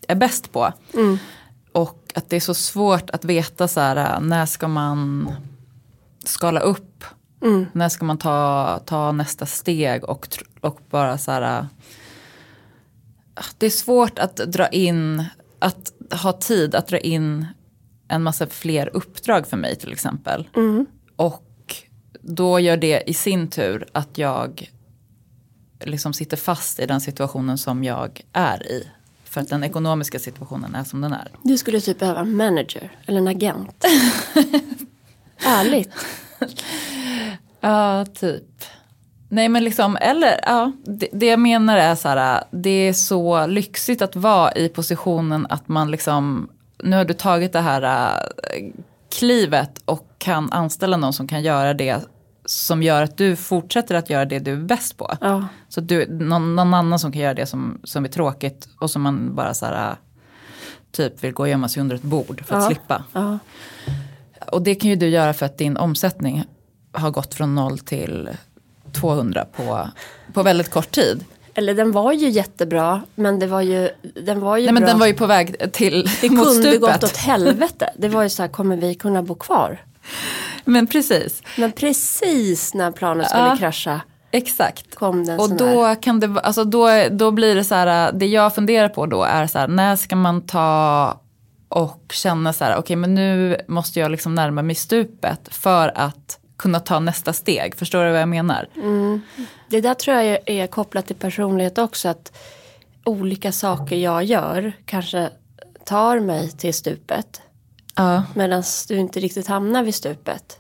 [0.09, 0.73] är bäst på.
[1.73, 5.31] Och att det är så svårt att veta så här, när ska man
[6.29, 7.05] skala upp?
[7.73, 10.29] När ska man ta, ta nästa steg och,
[10.61, 11.67] och bara så här.
[13.59, 15.25] Det är svårt att dra in,
[15.59, 17.47] att ha tid att dra in
[18.09, 20.49] en massa fler uppdrag för mig till exempel.
[21.17, 21.77] Och
[22.21, 24.71] då gör det i sin tur att jag
[25.81, 28.89] liksom sitter fast i den situationen som jag är i.
[29.25, 31.29] För att den ekonomiska situationen är som den är.
[31.43, 33.85] Du skulle typ behöva en manager eller en agent.
[35.45, 35.91] Ärligt.
[37.61, 38.45] Ja, typ.
[39.29, 43.47] Nej men liksom, eller ja, det, det jag menar är så här, det är så
[43.47, 46.49] lyxigt att vara i positionen att man liksom,
[46.83, 48.73] nu har du tagit det här äh,
[49.19, 52.01] klivet och kan anställa någon som kan göra det
[52.45, 55.17] som gör att du fortsätter att göra det du är bäst på.
[55.21, 55.47] Ja.
[55.69, 59.03] Så du, någon, någon annan som kan göra det som, som är tråkigt och som
[59.03, 59.95] man bara så här,
[60.93, 62.69] typ vill gå och gömma sig under ett bord för att Ja.
[62.69, 63.05] slippa.
[63.13, 63.39] Ja.
[64.53, 66.45] Och det kan ju du göra för att din omsättning
[66.93, 68.29] har gått från 0 till
[68.93, 69.89] 200 på,
[70.33, 71.25] på väldigt kort tid.
[71.55, 73.03] Eller den var ju jättebra.
[73.15, 73.91] Men det var ju,
[74.25, 74.91] den var ju Nej men bra.
[74.91, 76.81] den var ju på väg till det mot kunde stupet.
[76.81, 77.91] gått åt helvete.
[77.99, 79.83] Det var ju så här, kommer vi kunna bo kvar?
[80.65, 83.57] Men precis, Men precis när planet skulle Ja.
[83.59, 84.95] krascha exakt.
[84.95, 85.75] kom den Och sån här.
[85.95, 89.23] då kan det alltså då, då blir det så här, det jag funderar på då
[89.23, 91.21] är så här, när ska man ta
[91.75, 96.39] och känna så här, okej men nu måste jag liksom närma mig stupet för att
[96.57, 97.77] kunna ta nästa steg.
[97.77, 98.69] Förstår du vad jag menar?
[99.69, 102.09] Det där tror jag är, är kopplat till personlighet också.
[102.09, 102.33] Att
[103.05, 105.31] olika saker jag gör kanske
[105.85, 107.43] tar mig till stupet.
[107.95, 108.23] Ja.
[108.35, 110.59] Medan du inte riktigt hamnar vid stupet.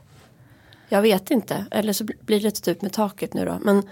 [0.88, 1.64] Jag vet inte.
[1.70, 3.58] Eller så blir det ett stup med taket nu då.
[3.62, 3.82] Men,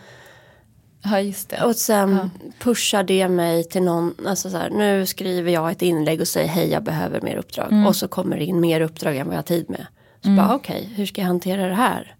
[1.04, 1.64] Ja, just det.
[1.64, 4.14] och sen pushar det mig till någon.
[4.26, 7.86] Alltså så här, nu skriver jag ett inlägg och säger hej jag behöver mer uppdrag.
[7.86, 9.86] Och så kommer det in mer uppdrag än vad jag har tid med.
[10.22, 12.14] Så bara okej, hur ska jag hantera det här?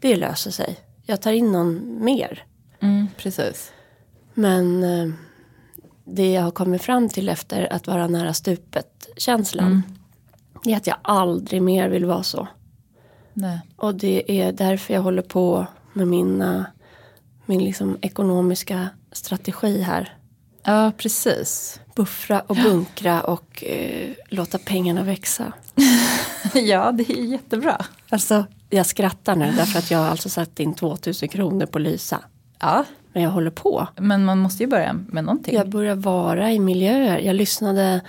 [0.00, 0.76] Det löser sig.
[1.06, 2.44] Jag tar in någon mer.
[2.80, 3.72] Mm, precis.
[4.34, 5.12] Men eh,
[6.04, 9.82] det jag har kommit fram till efter att vara nära stupet känslan.
[10.64, 12.48] Det är att jag aldrig mer vill vara så.
[13.34, 13.60] Nej.
[13.76, 16.66] Och det är därför jag håller på med mina,
[17.46, 20.16] min liksom ekonomiska strategi här.
[20.64, 21.80] Ja, precis.
[21.96, 25.52] Buffra och bunkra och eh, låta pengarna växa.
[26.54, 27.84] Ja, det är jättebra.
[28.08, 32.20] Alltså, jag skrattar nu därför att jag har alltså satt in 2000 kronor på Lysa.
[32.60, 33.88] Ja, Men jag håller på.
[33.96, 35.54] men man måste ju börja med någonting.
[35.54, 37.18] Jag börjar vara i miljöer.
[37.18, 38.00] Jag lyssnade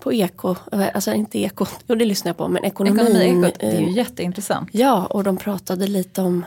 [0.00, 0.54] på Eko,
[0.94, 3.00] alltså inte Eko, jo det lyssnade jag på, men ekonomin.
[3.06, 4.68] Ekonomiekot, det är ju eh, jätteintressant.
[4.72, 6.44] Ja, och de pratade lite om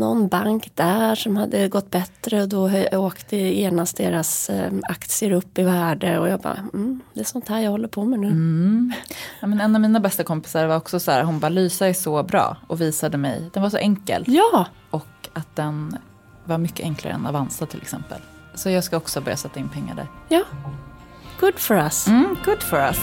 [0.00, 5.58] någon bank där som hade gått bättre och då åkte genast deras eh, aktier upp
[5.58, 8.92] i värde och jag bara, mm, det är sånt här jag håller på med nu.
[9.40, 11.92] Ja, men en av mina bästa kompisar var också så här, hon bara Lysa är
[11.92, 14.24] så bra och visade mig, den var så enkel.
[14.26, 15.96] Ja, Och att den
[16.44, 18.18] var mycket enklare än Avanza till exempel.
[18.54, 20.06] Så jag ska också börja sätta in pengar där.
[20.28, 20.42] ja.
[21.40, 22.06] Good for us.
[22.08, 22.98] Mm, good for us.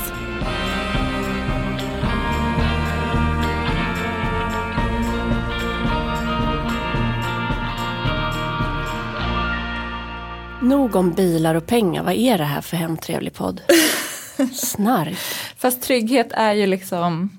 [10.68, 12.04] Nog om bilar och pengar.
[12.04, 13.62] Vad är det här för hemtrevlig podd?
[14.54, 15.18] Snark.
[15.58, 17.30] Fast trygghet är ju liksom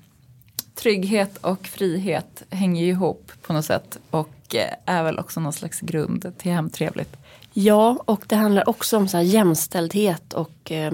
[0.75, 5.53] Trygghet och frihet hänger ju ihop på något sätt och eh, är väl också någon
[5.53, 7.17] slags grund till hemtrevligt.
[7.53, 10.93] Ja, och det handlar också om så här jämställdhet och eh,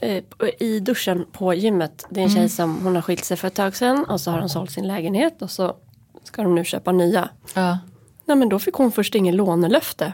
[0.00, 0.22] eh,
[0.58, 2.06] i duschen på gymmet.
[2.10, 4.30] Det är en tjej som hon har skilt sig för ett tag sedan och så
[4.30, 5.76] har hon sålt sin lägenhet och så
[6.24, 7.28] ska de nu köpa nya.
[7.54, 7.78] Ja.
[8.24, 10.12] Nej men då fick hon först ingen lånelöfte.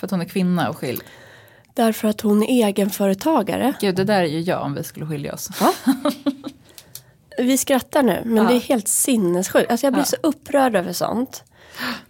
[0.00, 1.02] För att hon är kvinna och skild.
[1.74, 3.72] Därför att hon är egenföretagare.
[3.80, 5.48] Gud, det där är ju jag om vi skulle skilja oss.
[7.38, 8.50] Vi skrattar nu men Ja.
[8.50, 9.70] det är helt sinnessjukt.
[9.70, 10.06] Alltså jag blir Ja.
[10.06, 11.44] så upprörd över sånt.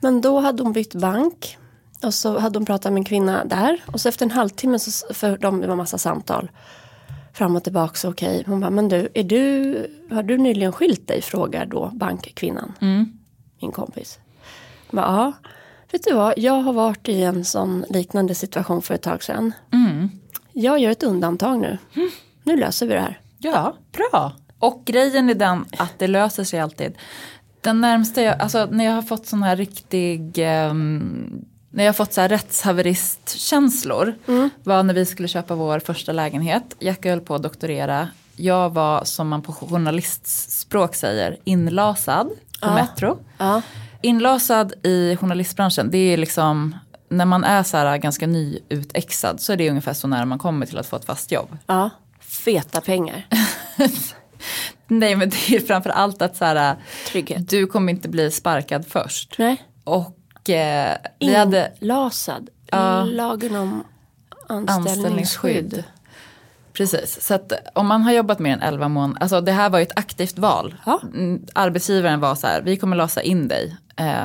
[0.00, 1.58] Men då hade hon bytt bank.
[2.02, 3.80] Och så hade hon pratat med en kvinna där.
[3.86, 6.50] Och så efter en halvtimme, så, för de, det var massa samtal.
[7.34, 8.42] Fram och tillbaka, så okej.
[8.46, 11.22] Hon bara, men du, är du, har du nyligen skilt dig?
[11.22, 12.72] Frågar då bankkvinnan.
[13.60, 14.18] Min kompis.
[14.90, 15.32] Jag bara, ja.
[15.92, 19.52] Vet du vad, jag har varit i en sån liknande situation för ett tag sedan.
[20.52, 21.78] Jag gör ett undantag nu.
[22.42, 23.20] Nu löser vi det här.
[23.38, 24.32] Ja, bra.
[24.58, 26.92] Och grejen är den att det löser sig alltid.
[27.60, 31.94] Den närmsta jag, alltså när jag har fått sån här riktig, ehm, när jag har
[31.96, 34.14] fått så här rättshaveristkänslor
[34.64, 36.76] var när vi skulle köpa vår första lägenhet.
[36.78, 38.08] Jack höll på att doktorera.
[38.36, 42.74] Jag var, som man på journalistspråk säger, inlasad på Ja.
[42.74, 43.18] Metro.
[43.38, 43.62] Ja.
[44.02, 46.76] Inlasad i journalistbranschen, det är liksom,
[47.08, 50.66] när man är så här ganska nyutexad så är det ungefär så nära man kommer
[50.66, 51.58] till att få ett fast jobb.
[51.66, 51.90] Ja.
[52.20, 53.26] Feta pengar.
[54.88, 57.48] Nej men det är framför allt att så här, Trygghet.
[57.48, 59.34] du kommer inte bli sparkad först.
[59.38, 59.62] Nej.
[59.84, 62.48] Och eh, vi hade Inlasad.
[62.70, 63.04] Ja.
[63.04, 63.84] Lagen om
[64.48, 64.98] anställningsskydd.
[64.98, 65.84] anställningsskydd.
[66.72, 69.78] Precis, så att om man har jobbat mer än 11 månader, alltså det här var
[69.78, 70.74] ju ett aktivt val.
[70.86, 71.00] Ja.
[71.14, 73.76] Mm, Arbetsgivaren var så här, vi kommer låsa in dig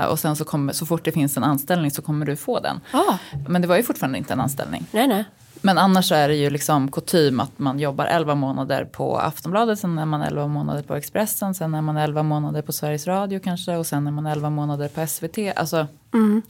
[0.10, 2.80] och sen så, kommer, så fort det finns en anställning så kommer du få den.
[2.92, 3.18] Ja.
[3.48, 4.86] Men det var ju fortfarande inte en anställning.
[4.92, 5.26] Nej, nej.
[5.62, 9.98] Men annars är det ju liksom kutym att man jobbar 11 månader på Aftonbladet, sen
[9.98, 13.76] är man 11 månader på Expressen, sen är man 11 månader på Sveriges Radio kanske
[13.76, 15.38] och sen är man 11 månader på SVT.
[15.56, 15.88] Alltså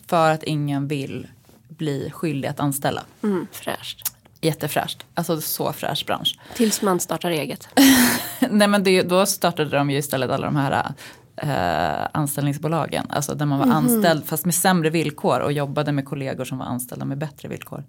[0.07, 1.27] för att ingen vill
[1.67, 3.03] bli skyldig att anställa.
[3.23, 4.11] Mm, fräscht.
[4.41, 6.39] Jättefräscht, alltså så fräsch bransch.
[6.55, 7.67] Tills man startar eget.
[8.49, 10.93] Nej men det, då startade de ju istället alla de här
[11.37, 13.05] eh, anställningsbolagen.
[13.09, 16.65] Alltså där man var anställd fast med sämre villkor och jobbade med kollegor som var
[16.65, 17.83] anställda med bättre villkor.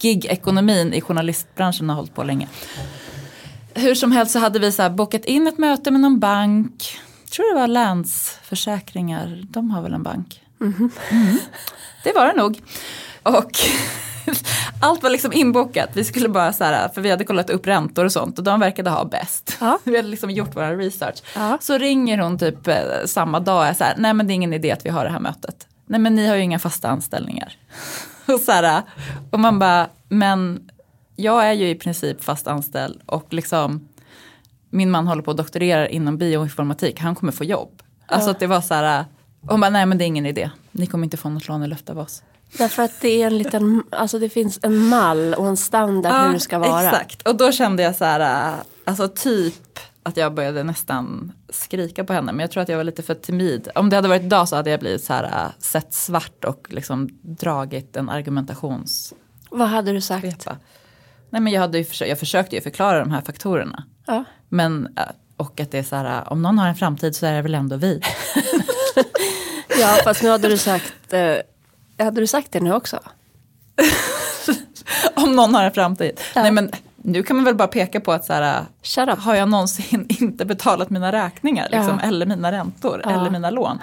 [0.00, 2.48] Gig-ekonomin i journalistbranschen har hållit på länge.
[3.74, 6.98] Hur som helst så hade vi så bokat in ett möte med någon bank.
[7.22, 10.42] Jag tror det var Länsförsäkringar, de har väl en bank.
[10.60, 10.90] Mm.
[12.04, 12.60] Det var det nog.
[13.22, 13.52] Och
[14.80, 15.90] allt var liksom inbokat.
[15.92, 18.60] Vi skulle bara så här, för vi hade kollat upp räntor och sånt och de
[18.60, 19.56] verkade ha bäst.
[19.60, 19.78] Ja.
[19.84, 21.22] Vi hade liksom gjort vår research.
[21.34, 21.58] Ja.
[21.60, 24.34] Så ringer hon typ eh, samma dag och är så här, nej men det är
[24.34, 25.66] ingen idé att vi har det här mötet.
[25.86, 27.56] Nej men ni har ju inga fasta anställningar.
[28.26, 28.82] Och, så här,
[29.30, 30.70] och man bara, men
[31.16, 33.88] jag är ju i princip fast anställd och liksom
[34.70, 37.82] min man håller på att doktorera inom bioinformatik, han kommer få jobb.
[38.06, 39.04] Alltså att det var så här,
[39.40, 41.98] hon bara, nej men det är ingen idé, ni kommer inte få något lånelöfte av
[41.98, 42.22] oss.
[42.58, 46.32] Därför att det är en liten, alltså det finns en mall och en standard hur
[46.32, 46.84] det ska vara.
[46.84, 52.04] Exakt, och då kände jag så här, äh, alltså typ att jag började nästan skrika
[52.04, 52.32] på henne.
[52.32, 53.68] Men jag tror att jag var lite för timid.
[53.74, 56.66] Om det hade varit idag så hade jag blivit så här, äh, sett svart och
[56.70, 59.14] liksom dragit en argumentations
[59.50, 60.24] Vad hade du sagt?
[60.24, 60.56] Vepa.
[61.30, 63.84] Nej men jag, hade ju försökt, jag försökte ju förklara de här faktorerna.
[64.06, 64.24] Ja.
[64.48, 65.02] Men, äh,
[65.36, 67.54] och att det är så här, om någon har en framtid så är det väl
[67.54, 68.00] ändå vi.
[69.80, 71.34] ja, fast nu hade du sagt, eh,
[71.98, 73.00] hade du sagt det nu också?
[75.14, 76.20] om någon har en framtid.
[76.34, 76.42] Ja.
[76.42, 80.06] Nej men nu kan man väl bara peka på att så här, har jag någonsin
[80.20, 82.08] inte betalat mina räkningar liksom, Ja.
[82.08, 83.10] eller mina räntor Ja.
[83.10, 83.78] eller mina lån.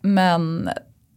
[0.00, 0.70] Men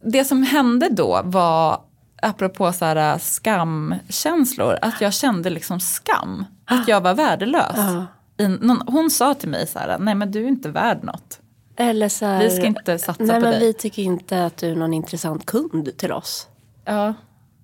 [0.04, 1.80] det som hände då var,
[2.22, 6.44] apropå så här, skamkänslor, att jag kände liksom skam.
[6.64, 7.76] Att jag var värdelös.
[7.76, 8.06] Ja.
[8.38, 11.40] I, någon, hon sa till mig så här, nej men du är inte värd något.
[11.76, 13.60] Eller så här, Vi ska inte satsa nej, på men dig.
[13.60, 16.48] vi tycker inte att du är någon intressant kund till oss.
[16.84, 17.14] Ja.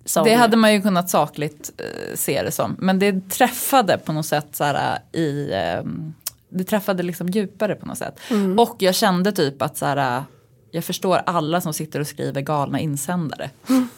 [0.05, 2.77] sa Det hade man ju kunnat sakligt eh, se det som.
[2.79, 5.51] Men det träffade på något sätt så här, i...
[5.53, 5.83] Eh,
[6.49, 8.19] det träffade liksom djupare på något sätt.
[8.59, 10.25] Och jag kände typ att så här,
[10.71, 13.51] jag förstår alla som sitter och skriver galna insändare.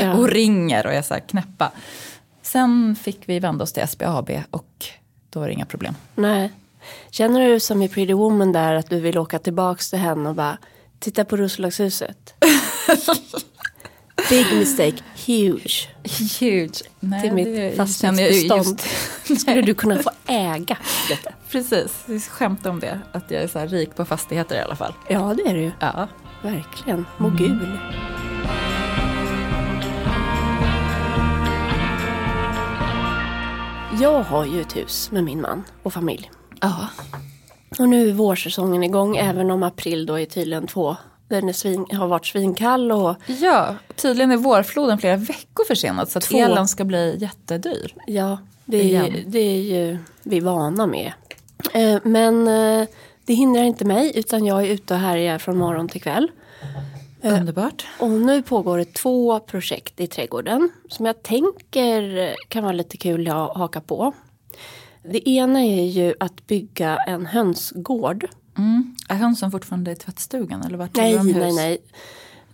[0.00, 0.14] Ja.
[0.14, 1.72] Och ringer och är så här knäppa.
[2.42, 4.86] Sen fick vi vända oss till SBAB och
[5.30, 5.94] då var det inga problem.
[6.14, 6.52] Nej.
[7.10, 10.34] Känner du som i Pretty Woman där att du vill åka tillbaks till henne och
[10.34, 10.58] bara
[11.00, 12.34] titta på Roslagshuset?
[14.30, 15.88] Big mistake, huge.
[16.40, 16.82] Huge.
[17.00, 18.82] Nej, Till mitt fastighetsbestånd.
[19.40, 21.30] Skulle du kunna få äga detta?
[21.50, 23.00] Precis, vi skämtar om det.
[23.12, 24.94] Att jag är så här rik på fastigheter i alla fall.
[25.08, 25.72] Ja, det är det ju.
[25.80, 26.08] Ja.
[26.42, 27.06] Verkligen.
[27.18, 27.78] Mogul.
[34.00, 36.30] Jag har ju ett hus med min man och familj.
[36.64, 36.88] Ja.
[37.78, 40.96] Och nu är vårsäsongen igång även om april då är tydligen två.
[41.28, 46.18] Den är svin, har varit svinkall och ja, tydligen är vårfloden flera veckor försenad så
[46.18, 46.38] att Två.
[46.38, 47.94] elen ska bli jättedyr.
[48.06, 49.24] ja, det är, Igen.
[49.26, 51.12] det är ju vi vana med.
[51.74, 52.88] Eh, Men eh,
[53.24, 56.30] det hindrar inte mig utan jag är ute och härjar från morgon till kväll.
[57.22, 57.86] Underbart.
[57.98, 63.28] Och nu pågår det två projekt i trädgården som jag tänker kan vara lite kul
[63.28, 64.12] att haka på.
[65.10, 68.26] Det ena är ju att bygga en hönsgård.
[68.58, 68.96] Mm.
[69.08, 71.36] Är hönsen fortfarande i tvättstugan eller vart Nej, de hus?
[71.36, 71.52] nej,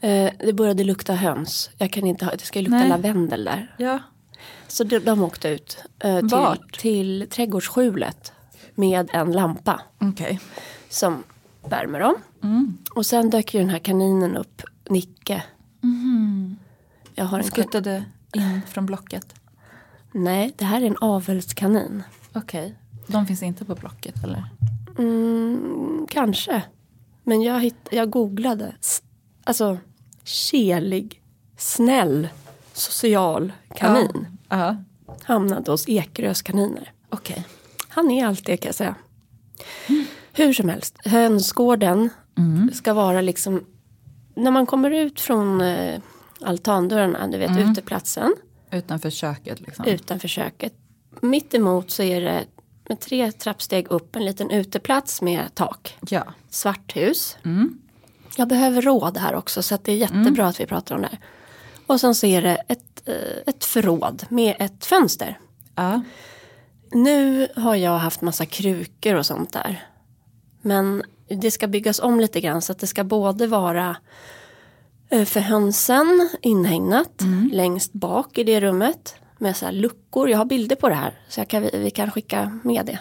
[0.01, 0.25] nej.
[0.27, 1.71] Eh, Det började lukta höns.
[1.79, 2.89] Jag kan inte ha, det ska lukta Nej.
[2.89, 3.75] lavendel där.
[3.79, 3.99] Ja.
[4.69, 6.79] Så de, de åkte ut eh, till, Vart?
[6.79, 8.33] till trädgårdsskjulet
[8.75, 10.41] med en lampa Okej.
[10.89, 11.23] som
[11.69, 12.15] värmer dem.
[12.43, 12.79] Mm.
[12.95, 15.43] Och sen dök ju den här kaninen upp, Nicke.
[17.15, 19.35] Jag har en Skuttade in från blocket.
[20.13, 22.03] Nej, det här är en avelskanin.
[22.33, 22.75] Okej.
[23.07, 24.45] De finns inte på blocket eller?
[24.99, 26.63] Mm, kanske.
[27.25, 28.75] Men jag, hitt, jag googlade.
[29.45, 29.79] Alltså,
[30.25, 31.23] kelig,
[31.57, 32.29] snäll,
[32.73, 34.27] social kanin.
[34.49, 34.77] Ja.
[35.23, 36.93] Hamnade hos Ekerös kaniner.
[37.09, 37.47] Okej.
[37.89, 38.95] Han är allt det kan jag säga.
[40.33, 42.11] Hur som helst, hönsgården
[42.73, 43.65] ska vara liksom
[44.35, 46.01] när man kommer ut från eh,
[46.41, 48.35] altandörrarna, du vet uteplatsen
[48.71, 49.85] Utanför köket liksom.
[49.85, 50.75] utanför köket.
[51.21, 52.45] Mitt emot så är det
[52.89, 55.99] med tre trappsteg upp en liten uteplats med tak.
[56.09, 56.25] Ja.
[56.51, 57.37] Svart hus.
[58.37, 61.09] Jag behöver råd här också så att det är jättebra att vi pratar om det
[61.09, 61.21] här.
[61.87, 63.15] Och sen så är det ett, eh,
[63.47, 65.39] ett förråd med ett fönster.
[65.75, 66.03] Ja.
[66.93, 69.87] Nu har jag haft massa krukor och sånt där.
[70.63, 73.97] Men det ska byggas om lite grann så att det ska både vara
[75.09, 79.15] eh, för hönsen inhägnat längst bak i det rummet.
[79.41, 82.59] Med så luckor, jag har bilder på det här så jag kan, vi kan skicka
[82.65, 82.99] med det.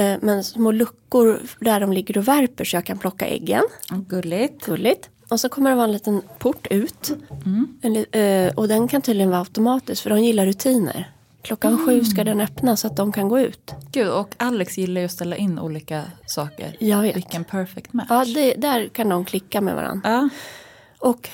[0.00, 3.62] Eh, Men små luckor där de ligger och värper så jag kan plocka äggen.
[4.08, 4.66] Gulligt.
[4.66, 5.10] Gulligt.
[5.28, 7.12] Och så kommer det vara en liten port ut.
[7.82, 8.06] En, li-
[8.46, 11.10] eh, och den kan tydligen vara automatisk för de gillar rutiner.
[11.42, 13.74] Klockan sju ska den öppna så att de kan gå ut.
[13.92, 16.76] Gud, och Alex gillar ju att ställa in olika saker.
[16.80, 17.16] Jag vet.
[17.16, 18.06] Vilken perfect match.
[18.10, 20.10] Ja, det, där kan de klicka med varandra.
[20.10, 20.28] Ja.
[20.98, 21.28] Och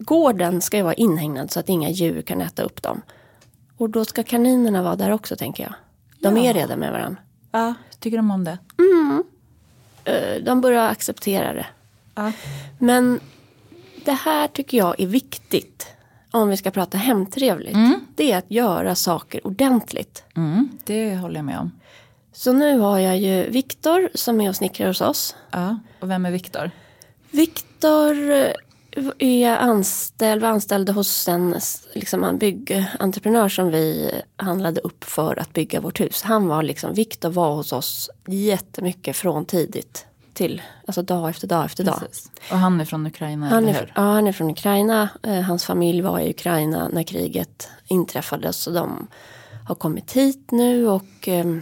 [0.00, 3.02] hönsgården ska ju vara inhägnad så att inga djur kan äta upp dem.
[3.76, 5.72] Och då ska kaninerna vara där också tänker jag.
[6.20, 6.42] De Ja.
[6.50, 7.20] är redan med varandra.
[7.52, 7.74] ja.
[7.98, 8.58] Tycker de om det?
[10.04, 11.66] Eh, De börjar acceptera det.
[12.14, 12.32] Ja.
[12.78, 13.20] Men
[14.04, 15.86] det här tycker jag är viktigt.
[16.32, 17.76] Om vi ska prata hemtrevligt.
[18.16, 20.24] Det är att göra saker ordentligt.
[20.36, 21.70] Mm, det håller jag med om.
[22.32, 25.36] Så nu har jag ju Viktor som är och snickrar hos oss.
[25.50, 25.78] Ja.
[26.00, 26.70] Och vem är Viktor?
[27.30, 28.46] Viktor eh,
[29.18, 31.54] är anställd, var anställd hos en,
[31.94, 36.22] liksom, en byggentreprenör som vi handlade upp för att bygga vårt hus.
[36.22, 41.64] Han var liksom, Viktor var hos oss jättemycket från tidigt till, alltså dag efter dag
[41.64, 42.00] efter dag.
[42.00, 42.30] Precis.
[42.50, 43.92] Och han är från Ukraina, Han eller är, hur?
[43.96, 45.08] ja, han är från Ukraina.
[45.22, 48.52] Eh, hans familj var i Ukraina när kriget inträffade.
[48.52, 49.06] Så de
[49.66, 51.56] har kommit hit nu och eh,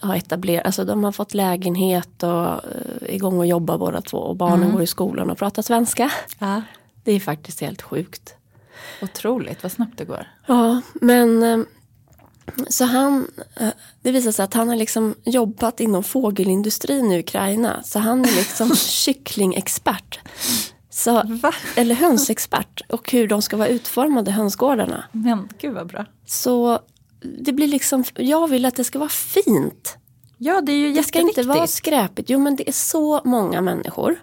[0.00, 2.58] har etablerat, alltså de har fått lägenhet och eh,
[3.00, 4.18] är igång och jobbar båda två.
[4.18, 6.10] Och barnen går i skolan och pratar svenska.
[6.38, 6.62] Ja.
[7.04, 8.34] Det är faktiskt helt sjukt.
[9.02, 10.26] Otroligt, vad snabbt det går.
[10.46, 11.58] Ja, men eh,
[12.68, 13.68] så han, eh,
[14.02, 17.82] det visar sig att han har liksom jobbat inom fågelindustrin i Ukraina.
[17.82, 20.18] Så han är liksom kycklingexpert.
[20.90, 21.54] Så, Va?
[21.76, 25.04] eller hönsexpert och hur de ska vara utformade, hönsgårdarna.
[25.12, 26.04] Men gud vad bra.
[26.26, 26.80] Så
[27.20, 29.96] det blir liksom, jag vill att det ska vara fint.
[30.38, 32.30] Ja, det är ju Det ska inte vara skräpigt.
[32.30, 34.16] Jo men det är så många människor.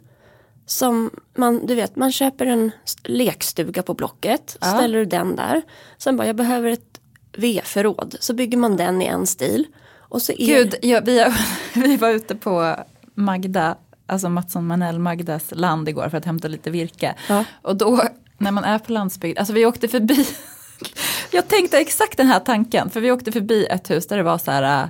[0.65, 2.71] Som man, du vet, man köper en
[3.03, 4.57] lekstuga på Blocket.
[4.61, 4.67] Ja.
[4.67, 5.61] Ställer du den där.
[5.97, 6.99] Sen bara, jag behöver ett
[7.37, 8.15] V-förråd.
[8.19, 9.67] Så bygger man den i en stil.
[9.99, 11.25] Och så är Gud, ja, vi,
[11.73, 12.75] vi var ute på
[13.15, 17.15] Magda, alltså Mattsson Manell Magdas land igår för att hämta lite virke.
[17.29, 17.45] Ja.
[17.61, 18.03] Och då
[18.37, 20.27] när man är på landsbygd, alltså vi åkte förbi,
[21.31, 24.37] jag tänkte exakt den här tanken, för vi åkte förbi ett hus där det var
[24.37, 24.89] så här, äh,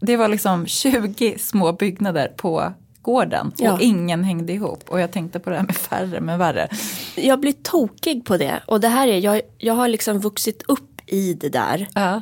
[0.00, 2.72] det var liksom 20 små byggnader på
[3.02, 3.78] gården och Ja.
[3.80, 4.84] ingen hängde ihop.
[4.88, 6.68] Och jag tänkte på det här med färre men värre.
[7.14, 8.62] jag blir tokig på det.
[8.66, 11.88] Och det här är, jag, jag har liksom vuxit upp i det där.
[11.94, 12.20] Ja.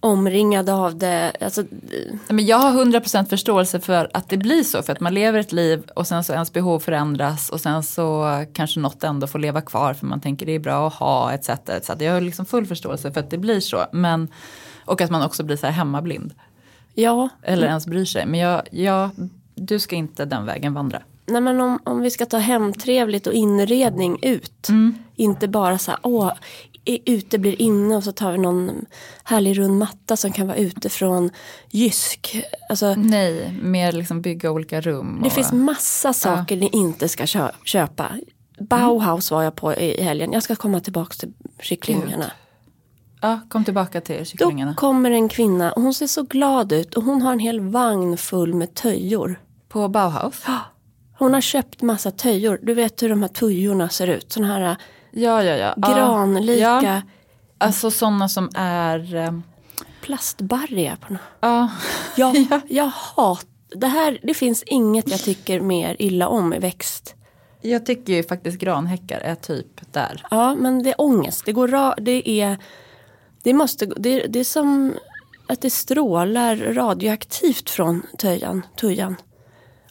[0.00, 1.32] Omringad av det.
[1.40, 1.64] Alltså,
[2.28, 4.82] Men jag har 100% förståelse för att det blir så.
[4.82, 7.50] För att man lever ett liv och sen så ens behov förändras.
[7.50, 10.86] Och sen så kanske något ändå får leva kvar för man tänker det är bra
[10.86, 11.48] att ha etc.
[11.48, 11.90] etc.
[11.98, 13.84] Jag har liksom full förståelse för att det blir så.
[13.92, 14.28] Men,
[14.84, 16.34] och att man också blir så här hemmablind.
[16.94, 18.26] ja, Eller ens bryr sig.
[18.26, 19.10] Men jag, jag,
[19.54, 21.02] du ska inte den vägen vandra.
[21.26, 24.68] nej men om, om vi ska ta hemtrevligt och inredning ut.
[25.16, 26.32] Inte bara så här, åh,
[26.84, 28.84] ute blir inne och så tar vi någon
[29.24, 31.30] härlig rund matta som kan vara ute från
[31.70, 32.44] Jysk.
[32.68, 35.18] Alltså, Nej, mer liksom bygga olika rum.
[35.22, 38.12] Det och, finns massa saker ni inte ska kö- köpa.
[38.60, 40.32] Bauhaus var jag på i helgen.
[40.32, 42.30] Jag ska komma tillbaka till kycklingarna.
[43.22, 44.74] Ja, kom tillbaka till Då kycklingarna.
[44.74, 48.16] kommer en kvinna och hon ser så glad ut och hon har en hel vagn
[48.16, 49.40] full med töjor.
[49.68, 50.44] På Bauhaus?
[51.18, 52.58] Hon har köpt massa töjor.
[52.62, 54.32] Du vet hur de här tujorna ser ut.
[54.32, 54.76] Såna här
[55.10, 55.74] Ja, ja, ja.
[55.76, 57.00] Granlika Ja,
[57.58, 59.14] alltså sådana som är...
[59.16, 59.32] eh,
[60.02, 60.96] plastbarriga.
[61.00, 61.22] På något.
[61.40, 61.68] Ja,
[62.16, 63.46] Jag, jag hat
[63.76, 64.18] det här.
[64.22, 67.14] Det finns inget jag tycker mer illa om i växt.
[67.62, 70.26] jag tycker ju faktiskt granhäckar är typ där.
[70.30, 71.42] Ja, men det är ångest.
[71.46, 72.58] Det går ra- det är
[73.42, 74.94] det måste det, det är som
[75.48, 79.16] att det strålar radioaktivt från töjan, tujan.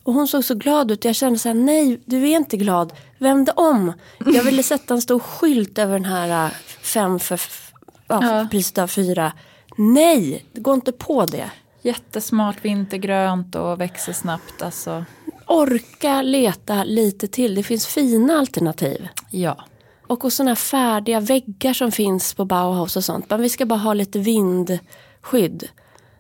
[0.10, 1.05] Och hon såg så glad ut.
[1.05, 2.93] Jag kände så här, nej, du är inte glad.
[3.18, 3.93] Vänd om.
[4.26, 6.51] Jag ville sätta en stor skylt över den här äh,
[6.82, 7.39] fem för,
[8.07, 8.47] ja, Ja.
[8.51, 9.32] priset av fyra.
[9.78, 11.51] Nej, gå inte på det.
[11.82, 14.62] Jättesmart vintergrönt och växer snabbt.
[14.62, 15.05] Alltså,
[15.47, 17.55] Orka leta lite till.
[17.55, 19.07] Det finns fina alternativ.
[19.30, 19.57] ja.
[20.07, 23.30] Och hos sådana här färdiga väggar som finns på Bauhaus och sånt.
[23.30, 25.70] Men vi ska bara ha lite vindskydd.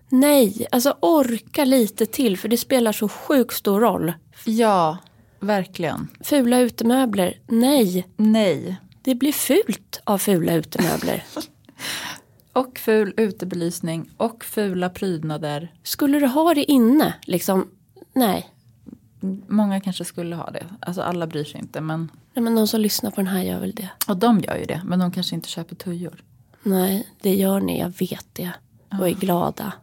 [0.09, 4.13] Nej, alltså orka lite till för det spelar så sjukt stor roll.
[4.45, 4.97] Ja,
[5.39, 6.07] verkligen.
[6.23, 8.07] Fula utemöbler, nej.
[8.17, 8.75] Nej.
[9.01, 11.23] Det blir fult av fula utemöbler.
[12.53, 15.73] Och ful utebelysning och fula prydnader.
[15.83, 17.67] Skulle du ha det inne, liksom,
[18.13, 18.49] nej.
[19.47, 20.65] Många kanske skulle ha det.
[20.79, 21.81] Alltså alla bryr sig inte.
[21.81, 22.43] Men, nej.
[22.43, 23.89] Men de som lyssnar på den här gör väl det.
[24.07, 24.81] och de gör ju det.
[24.85, 26.23] Men de kanske inte köper tujor.
[26.63, 28.51] Nej, det gör ni, jag vet det.
[28.99, 29.73] Och är glada.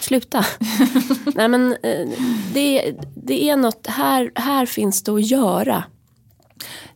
[0.00, 0.44] Sluta.
[1.34, 2.08] Nej men eh,
[2.54, 5.84] det, det är något, här, här finns det att göra.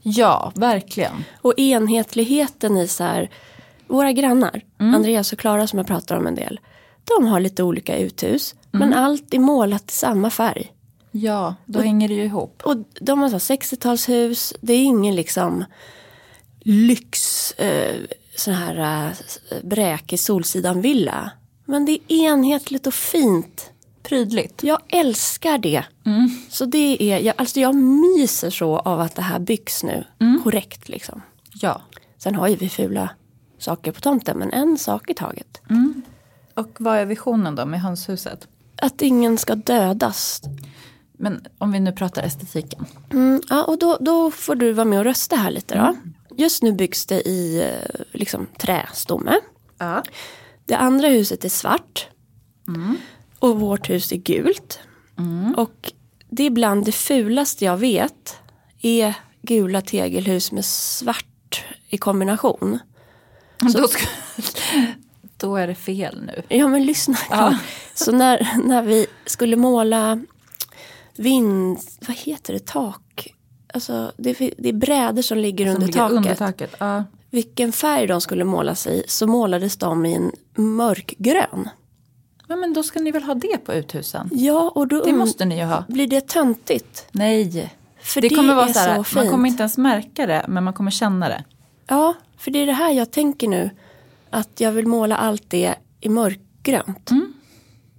[0.02, 1.24] Ja, verkligen.
[1.42, 3.30] Och enhetligheten i så här,
[3.86, 6.60] våra grannar, Andreas och Klara som jag pratar om en del.
[7.04, 10.72] De har lite olika uthus, men allt är målat i samma färg.
[11.10, 12.62] Ja, då hänger det ju ihop.
[12.64, 15.64] Och de har så här 60-talshus, det är ingen liksom
[16.60, 17.96] lyx, eh,
[18.36, 19.08] sån här
[19.50, 21.30] eh, bräkig Solsidan-villa.
[21.66, 23.70] Men det är enhetligt och fint.
[24.02, 24.62] Prydligt.
[24.62, 25.84] Jag älskar det.
[26.48, 30.04] Så det är, jag, alltså jag myser så av att det här byggs nu
[30.44, 31.22] korrekt liksom.
[31.54, 31.82] Ja.
[32.18, 33.10] Sen har ju vi fula
[33.58, 35.60] saker på tomten, men en sak i taget.
[36.54, 38.48] Och vad är visionen då med hönshuset?
[38.82, 40.42] Att ingen ska dödas.
[41.12, 42.86] Men om vi nu pratar estetiken.
[43.12, 45.96] Mm, ja, och då, då får du vara med och rösta här lite då.
[46.36, 49.34] Just nu byggs det i eh, liksom, trästomme.
[49.78, 50.02] Ja.
[50.66, 52.06] Det andra huset är svart.
[53.38, 54.78] Och vårt hus är gult.
[55.56, 55.92] Och
[56.30, 58.36] det är bland det fulaste jag vet.
[58.82, 62.78] Är gula tegelhus med svart i kombination.
[63.74, 64.06] Då, ska,
[65.36, 66.42] då är det fel nu.
[66.56, 67.54] Ja men lyssna klart.
[67.94, 70.24] Så när, när vi skulle måla
[71.16, 71.78] vind...
[72.08, 72.66] Vad heter det?
[72.66, 73.34] Tak?
[73.74, 76.16] Alltså det, är- det är brädor som ligger Som under ligger taket.
[76.16, 76.74] Under taket.
[76.78, 77.04] Ja.
[77.30, 81.68] Vilken färg de skulle målas i så målades de i en mörkgrön.
[82.48, 84.30] Men, men då ska ni väl ha det på uthusen?
[84.32, 85.84] Ja och då Det måste ni ju ha.
[85.88, 87.06] blir det töntigt.
[87.12, 87.74] Nej.
[88.00, 90.64] För det det, kommer vara så här, så man kommer inte ens märka det men
[90.64, 91.44] man kommer känna det.
[91.86, 93.70] Ja, för det är det här jag tänker nu.
[94.30, 97.10] Att jag vill måla allt det i mörkgrönt.
[97.10, 97.32] Mm.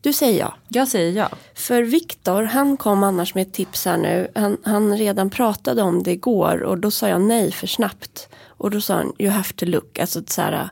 [0.01, 0.53] Du säger ja.
[0.67, 1.29] Jag säger ja.
[1.55, 4.31] För Viktor, han kom annars med ett tips här nu.
[4.35, 8.29] Han, han redan pratade om det igår och då sa jag nej för snabbt.
[8.57, 9.99] Och då sa han, you have to look.
[9.99, 10.69] Alltså så här,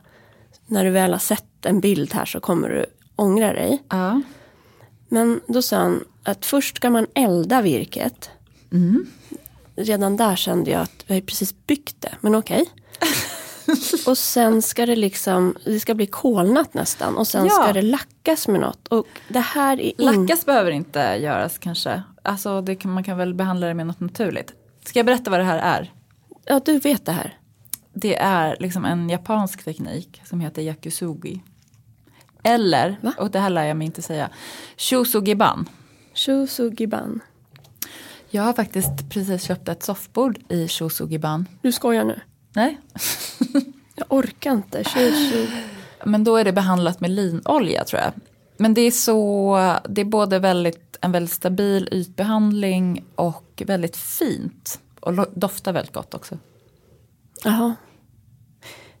[0.66, 3.82] när du väl har sett en bild här så kommer du ångra dig.
[3.90, 4.20] ja.
[5.08, 8.30] Men då sa han att först ska man elda virket.
[9.76, 12.64] Redan där kände jag att vi har precis byggt det, men okej.
[14.06, 17.50] och sen ska det liksom, det ska bli kolnat nästan och sen Ja.
[17.50, 18.88] ska det lackas med något.
[18.88, 20.02] Och det här är inte...
[20.02, 22.02] Lackas behöver inte göras kanske.
[22.22, 24.52] Alltså det kan, man kan väl behandla det med något naturligt.
[24.84, 25.92] Ska jag berätta vad det här är?
[26.44, 27.38] Ja, du vet det här.
[27.98, 31.42] Det är liksom en japansk teknik som heter yakusugi.
[32.42, 33.12] Eller, Va?
[33.18, 34.30] och det här lär jag mig inte säga,
[34.76, 35.68] shusugiban.
[36.14, 37.20] Shusugiban.
[38.30, 41.46] Jag har faktiskt precis köpt ett soffbord i shusugiban.
[41.62, 42.20] Du skojar nu?
[42.52, 42.80] Nej,
[43.94, 44.84] Jag orkar inte.
[44.84, 45.46] Shusu...
[46.04, 48.12] Men då är det behandlat med linolja tror jag.
[48.56, 54.80] Men det är så, det är både väldigt, en väldigt stabil ytbehandling och väldigt fint.
[55.00, 56.38] Och doftar väldigt gott också.
[57.44, 57.74] Jaha.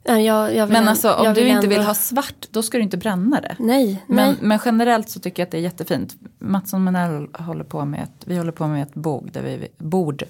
[0.08, 2.82] Jag, jag vill Men alltså om du inte vill ändå- ha svart, då ska du
[2.84, 3.56] inte bränna det.
[3.58, 4.36] Nej, Men, nej.
[4.40, 6.14] men generellt så tycker jag att det är jättefint.
[6.38, 10.22] Mattsson Manell håller på med ett, vi håller på med ett bord där vi, bord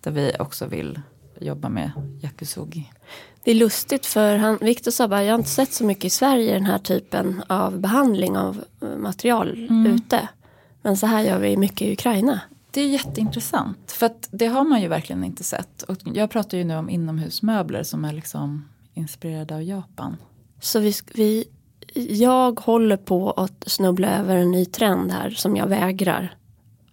[0.00, 1.00] där vi också vill
[1.40, 1.90] jobba med
[2.22, 2.92] yakusugi.
[3.44, 6.10] Det är lustigt för han, Victor sa bara, jag har inte sett så mycket i
[6.10, 9.86] Sverige den här typen av behandling av eh, material Mm.
[9.94, 10.28] ute.
[10.82, 12.40] Men så här gör vi mycket i Ukraina.
[12.70, 13.92] Det är jätteintressant.
[13.92, 15.82] För att det har man ju verkligen inte sett.
[15.82, 18.64] Och jag pratar ju nu om inomhusmöbler som är liksom
[19.00, 20.16] inspirerade av Japan.
[20.60, 21.44] Så vi, vi,
[22.10, 26.34] jag håller på att snubbla över en ny trend här som jag vägrar.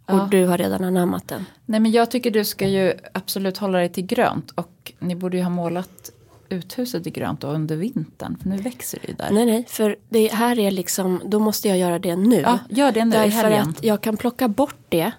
[0.05, 0.27] Och Ja.
[0.31, 1.45] du har redan anammat den.
[1.65, 4.51] Nej men jag tycker du ska ju absolut hålla dig till grönt.
[4.51, 6.11] Och ni borde ju ha målat
[6.49, 8.37] uthuset i grönt då under vintern.
[8.41, 9.31] För nu växer det ju där.
[9.31, 12.41] Nej, nej, för det här är liksom, då måste jag göra det nu.
[12.41, 15.11] Ja, gör det nu Därför att jag kan plocka bort det,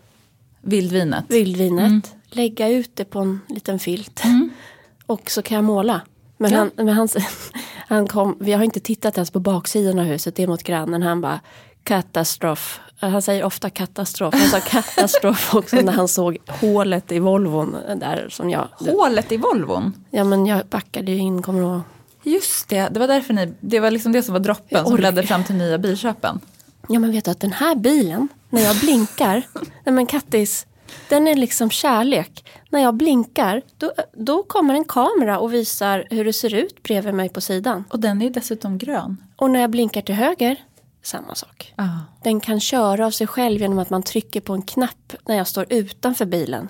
[0.63, 1.25] Vildvinet.
[1.29, 2.03] vildvinet, Mm.
[2.29, 4.23] lägga ut det på en liten filt.
[5.07, 6.01] Och så kan jag måla.
[6.39, 6.59] Men, Ja.
[6.59, 7.09] han, men han,
[7.89, 11.03] han kom, vi har inte tittat ens på baksidan av huset, det är mot grannen.
[11.03, 11.41] Han bara,
[11.85, 12.81] katastrof.
[13.01, 14.35] Han säger ofta katastrof.
[14.35, 18.69] Han sa katastrof också när han såg hålet i Volvon där som jag.
[18.73, 19.93] Hålet i Volvon.
[20.11, 21.81] Ja men jag backade ju in, kommer du ihåg?
[22.23, 25.23] Just det, det var därför ni, det var liksom det som var droppen som ledde
[25.23, 26.41] fram till nya bilköpen.
[26.89, 29.43] Ja men vet du att den här bilen, när jag blinkar,
[29.85, 30.67] nej men Kattis,
[31.09, 32.45] den är liksom kärlek.
[32.71, 37.15] När jag blinkar, då, då kommer en kamera och visar hur det ser ut bredvid
[37.15, 37.85] mig på sidan.
[37.91, 39.17] Och den är dessutom grön.
[39.37, 40.57] Och när jag blinkar till höger,
[41.03, 41.75] samma sak.
[41.77, 41.85] Ah.
[42.23, 45.47] Den kan köra av sig själv genom att man trycker på en knapp när jag
[45.47, 46.69] står utanför bilen.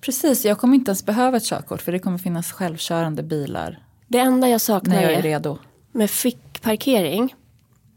[0.00, 4.18] Precis, jag kommer inte ens behöva ett körkort för det kommer finnas självkörande bilar Det
[4.18, 5.58] enda jag saknar när jag är redo.
[5.92, 7.34] med fickparkering.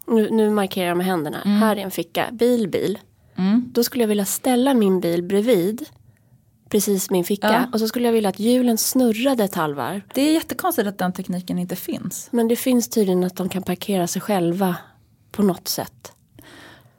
[0.07, 1.37] Nu, nu markerar jag med händerna.
[1.37, 2.27] Här är en ficka.
[2.31, 2.99] Bil, bil.
[3.35, 3.69] Mm.
[3.73, 5.85] Då skulle jag vilja ställa min bil bredvid.
[6.73, 7.47] Precis min ficka.
[7.53, 7.65] Ja.
[7.73, 10.01] Och så skulle jag vilja att hjulen snurrade ett halvvarv.
[10.13, 12.27] Det är jättekonstigt att den tekniken inte finns.
[12.31, 14.75] Men det finns tydligen att de kan parkera sig själva
[15.31, 16.11] på något sätt.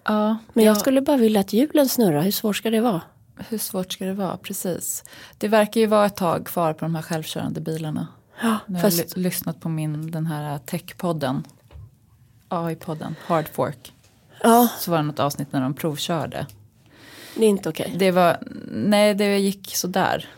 [0.05, 2.23] Ja, Men jag ja, skulle bara vilja att hjulen snurrar.
[2.23, 3.01] Hur svårt ska det vara?
[3.49, 4.37] hur svårt ska det vara?
[4.37, 5.05] Precis.
[5.39, 8.07] Det verkar ju vara ett tag kvar på de här självkörande bilarna.
[8.43, 11.45] Ja, Nu har jag fast ly- lyssnat på min, den här techpodden.
[12.49, 13.93] AI-podden, Hard Fork.
[14.43, 16.47] ja, Så var det något avsnitt när de provkörde.
[17.35, 17.95] Det är inte okej.
[17.97, 18.39] Det var,
[18.73, 20.29] nej det gick sådär.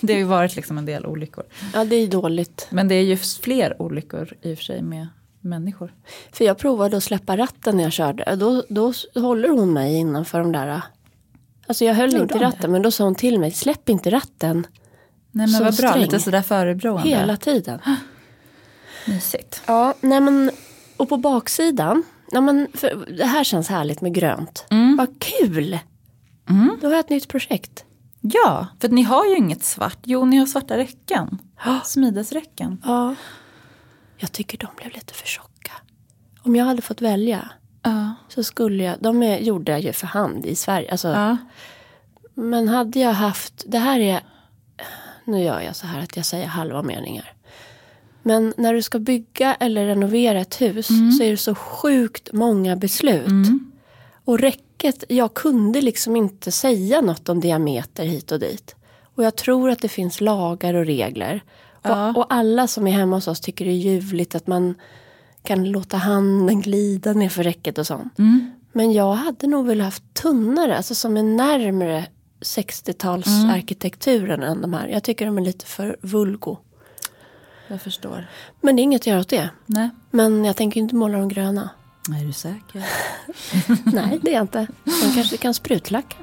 [0.00, 1.44] Det har ju varit liksom en del olyckor.
[1.74, 2.66] Ja, det är dåligt.
[2.70, 5.08] Men det är ju fler olyckor i och för sig med
[5.40, 5.94] människor.
[6.32, 8.36] För jag provade att släppa ratten när jag körde.
[8.36, 10.82] Då, då håller hon mig innanför de där.
[11.66, 13.50] Alltså jag höll Gjorde inte ratten men då sa hon till mig.
[13.50, 14.66] Släpp inte ratten
[15.30, 16.02] Nej men vad bra, sträng.
[16.02, 17.08] lite sådär förebrående.
[17.08, 17.80] hela tiden.
[19.06, 19.62] Mysigt.
[19.66, 20.50] Ja, nej men.
[20.96, 22.02] Och på baksidan.
[22.30, 24.64] Ja, men för, det här känns härligt med grönt.
[24.98, 25.78] Vad kul!
[26.80, 27.84] Då har jag ett nytt projekt.
[28.20, 29.98] Ja, för ni har ju inget svart.
[30.04, 31.38] Jo, ni har svarta räcken.
[31.84, 32.82] Smidesräcken.
[32.84, 33.14] Ja.
[34.16, 35.72] Jag tycker de blev lite för tjocka.
[36.42, 37.48] Om jag hade fått välja
[37.82, 38.14] Ja.
[38.28, 40.90] så skulle jag, de är gjorda ju för hand i Sverige.
[40.90, 41.36] Alltså, ja.
[42.34, 44.20] Men hade jag haft, det här är,
[45.24, 47.32] nu gör jag så här att jag säger halva meningar.
[48.22, 52.76] Men när du ska bygga eller renovera ett hus så är det så sjukt många
[52.76, 53.28] beslut.
[54.24, 54.38] Och
[54.84, 58.76] räcket, jag kunde liksom inte säga något om diameter hit och dit.
[59.14, 61.42] Och jag tror att det finns lagar och regler.
[61.82, 62.10] Ja.
[62.10, 64.74] Och, och alla som är hemma hos oss tycker det är ljuvligt att man
[65.42, 68.18] kan låta handen glida ner för räcket och sånt.
[68.18, 68.50] Mm.
[68.72, 72.06] Men jag hade nog velat haft tunnare, alltså som är närmre
[72.40, 74.88] 60-talsarkitekturen än de här.
[74.88, 76.56] Jag tycker de är lite för vulgo.
[77.68, 78.26] Jag förstår.
[78.60, 79.50] Men det är inget att göra åt det.
[79.66, 79.90] Nej.
[80.10, 81.70] Men jag tänker inte måla dem gröna.
[82.14, 82.84] Är du säker?
[83.92, 84.66] Nej, det är jag inte.
[84.84, 86.16] Man kanske kan sprutlacka.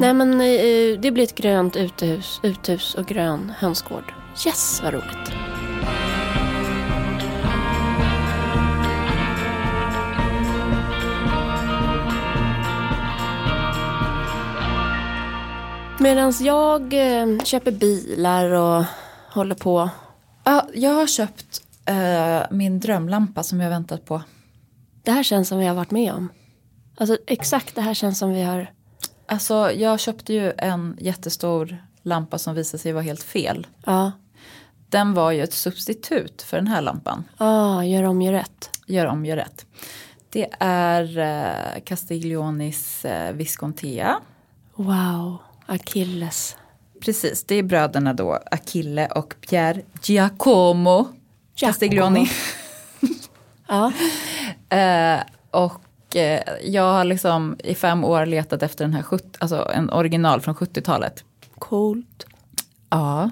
[0.00, 4.12] Nej, men eh, det blir ett grönt uthus, uthus och grön hönsgård.
[4.46, 5.32] Yes, vad roligt.
[15.98, 18.84] Medan jag eh, köper bilar och
[19.30, 19.90] håller på.
[20.44, 24.22] Ja, jag har köpt eh, min drömlampa som jag väntat på.
[25.04, 26.28] Det här känns som vi har varit med om.
[26.96, 28.72] Alltså exakt det här känns som vi har.
[29.26, 33.66] Alltså, jag köpte ju en jättestor lampa som visade sig vara helt fel.
[33.86, 34.12] Ja,
[34.88, 37.24] Den var ju ett substitut för den här lampan.
[37.36, 38.70] ah, gör om, gör rätt.
[38.86, 39.66] Gör om, gör rätt.
[40.30, 44.16] Det är eh, Castiglionis eh, Viscontea.
[44.74, 45.36] Wow,
[45.66, 46.56] Achilles.
[47.00, 51.08] Precis, det är bröderna då Achille och Pier Giacomo
[51.56, 52.28] Castiglioni.
[53.68, 53.92] Ja.
[54.78, 59.70] Eh, och eh, jag har liksom i fem år letat efter den här 70, alltså
[59.74, 61.24] en original från 70-talet.
[61.58, 62.26] Coolt.
[62.90, 63.30] Ja.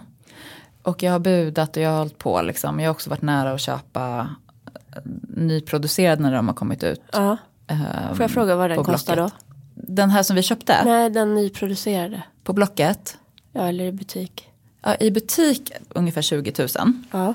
[0.83, 2.80] Och jag har budat och jag har hållit på liksom.
[2.80, 4.28] Jag har också varit nära att köpa
[4.66, 7.01] eh, nyproducerade när de har kommit ut.
[7.12, 7.37] Ja.
[7.66, 9.30] eh, Får jag fråga vad den kostar då?
[9.74, 12.22] Den här som vi köpte Nej, den nyproducerade.
[12.45, 13.18] på Blocket.
[13.53, 14.49] Ja, eller i butik.
[14.83, 16.68] Ja, I butik ungefär 20 000.
[17.11, 17.35] Ja.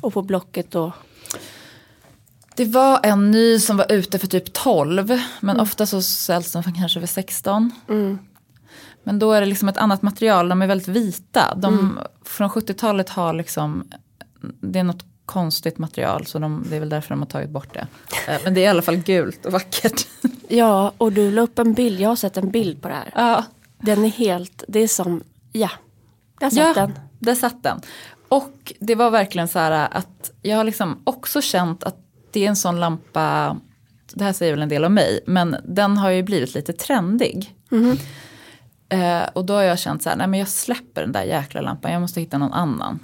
[0.00, 0.92] Och på Blocket då?
[2.56, 5.18] Det var en ny som var ute för typ 12.
[5.40, 7.70] Men ofta så säljs de för kanske för 16.
[7.88, 8.18] Mm.
[9.04, 10.48] Men då är det liksom ett annat material.
[10.48, 11.54] De är väldigt vita.
[11.54, 13.84] De från 70-talet har liksom.
[14.60, 16.26] Det är något konstigt material.
[16.26, 17.86] Så de, det är väl därför de har tagit bort det.
[18.28, 20.06] Eh, Men det är i alla fall gult och vackert.
[20.48, 22.00] Ja, och du la upp en bild.
[22.00, 23.10] Jag har sett en bild på det här.
[23.14, 23.44] Ja,
[23.78, 25.22] Den är helt, det är som,
[25.52, 25.70] ja.
[26.40, 26.98] Har sett ja den.
[27.18, 27.80] där satt den.
[28.28, 31.96] Och det var verkligen så här att jag har liksom också känt att
[32.32, 33.56] det är en sån lampa.
[34.14, 35.20] Det här säger väl en del om mig.
[35.26, 37.54] Men den har ju blivit lite trendig.
[38.88, 41.60] Eh, och då har jag känt så här, nej men jag släpper den där jäkla
[41.60, 42.98] lampan, jag måste hitta någon annan.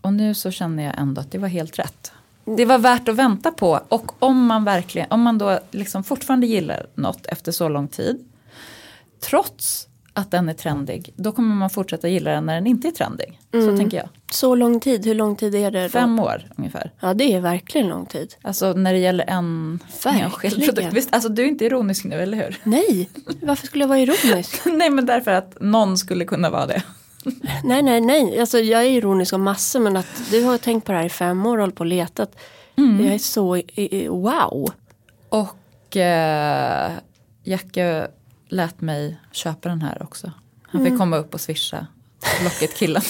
[0.00, 2.12] Och nu så känner jag ändå att det var helt rätt.
[2.44, 6.46] Det var värt att vänta på och om man verkligen, om man då liksom fortfarande
[6.46, 8.28] gillar något efter så lång tid.
[9.20, 12.92] Trots att den är trendig, då kommer man fortsätta gilla den när den inte är
[12.92, 13.40] trendig.
[13.52, 14.08] Så tänker jag.
[14.32, 15.88] Så lång tid, hur lång tid är det då?
[15.88, 16.90] Fem år ungefär.
[17.00, 18.34] Ja, det är verkligen lång tid.
[18.42, 20.92] Alltså när det gäller en enskild produkt.
[20.92, 22.56] Visst, alltså du är inte ironisk nu, eller hur?
[22.64, 23.10] Nej,
[23.42, 24.60] varför skulle jag vara ironisk?
[24.66, 26.82] Nej men därför att någon skulle kunna vara det.
[27.64, 28.40] nej, nej, nej.
[28.40, 31.10] Alltså, jag är ironisk om massor men att du har tänkt på det här i
[31.10, 32.36] fem år och hållit på och letat.
[32.74, 33.62] Jag är så,
[34.08, 34.72] wow.
[35.28, 36.92] Och eh,
[37.44, 38.08] Jacke
[38.48, 40.32] lät mig köpa den här också.
[40.62, 41.86] Han fick komma upp och swisha
[42.40, 43.02] Blocket-killen.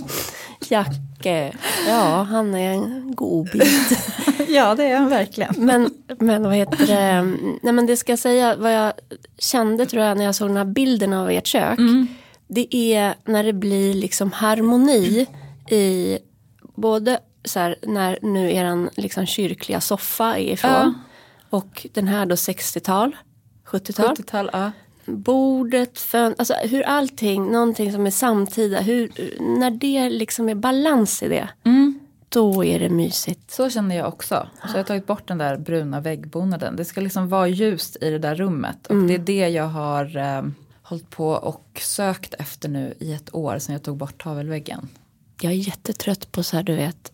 [0.68, 1.52] Jacke,
[1.86, 3.98] ja han är en god bit.
[4.48, 5.54] ja det är han verkligen.
[5.56, 7.22] Men, men vad heter det,
[7.62, 8.92] nej men det ska jag säga vad jag
[9.38, 11.78] kände tror jag när jag såg den här bilden av ert kök.
[12.48, 15.26] Det är när det blir liksom harmoni
[15.70, 16.18] i
[16.74, 20.70] både så här, när nu eran liksom kyrkliga soffa är ifrån.
[20.70, 20.94] Ja.
[21.50, 23.16] Och den här då 60-tal,
[23.72, 24.16] 70-tal.
[24.16, 24.72] 70-tal, ja.
[25.04, 29.10] Bordet, fön, alltså hur allting, någonting som är samtida, hur,
[29.58, 31.48] när det liksom är balans i det.
[32.32, 33.50] Då är det mysigt.
[33.50, 34.48] Så känner jag också.
[34.62, 36.76] Så jag har tagit bort den där bruna väggbonaden.
[36.76, 38.86] Det ska liksom vara ljust i det där rummet.
[38.86, 40.42] Och det är det jag har eh,
[40.82, 44.88] hållit på och sökt efter nu i ett år sedan jag tog bort tavelväggen.
[45.40, 47.12] Jag är jättetrött på så här, du vet,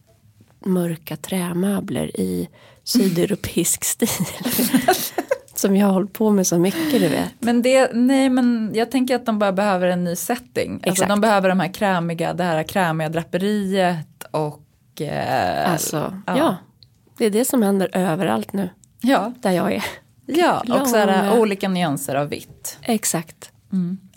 [0.65, 2.49] mörka trämöbler i
[2.85, 4.09] sydeuropeisk stil.
[5.59, 7.33] Som jag har hållit på med så mycket, du vet.
[7.39, 10.73] Men det, nej men jag tänker att de bara behöver en ny setting.
[10.73, 11.09] Alltså Exakt.
[11.09, 16.57] de behöver de här krämiga, det här krämiga draperiet och eh, Alltså, ja.
[17.17, 19.85] Det är det som händer överallt nu, ja, där jag är.
[20.27, 22.79] ja och så här, olika nyanser av vitt.
[22.83, 23.53] Exakt.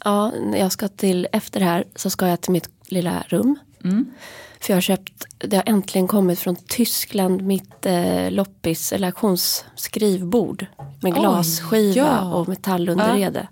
[0.03, 3.59] Ja, när jag ska till, efter det här så ska jag till mitt lilla rum.
[4.59, 10.65] För jag har köpt, det har äntligen kommit från Tyskland, mitt eh, loppis eller auktionsskrivbord.
[11.01, 12.33] Med Oj, glasskiva ja.
[12.33, 13.47] och metallunderrede.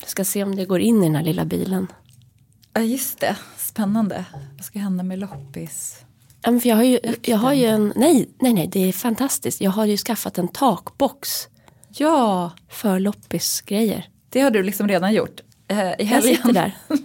[0.00, 1.86] Jag ska se om det går in i den här lilla bilen.
[2.72, 4.24] Ja just det, spännande.
[4.56, 5.98] Vad ska hända med loppis?
[6.42, 8.92] Ja, men för jag, har ju, jag har ju en, nej, nej, nej, det är
[8.92, 9.60] fantastiskt.
[9.60, 11.48] Jag har ju skaffat en takbox
[11.88, 14.08] Ja, för loppisgrejer.
[14.28, 15.40] det har du liksom redan gjort.
[15.68, 16.36] Eh, I Jag helgen.
[16.36, 16.76] sitter där.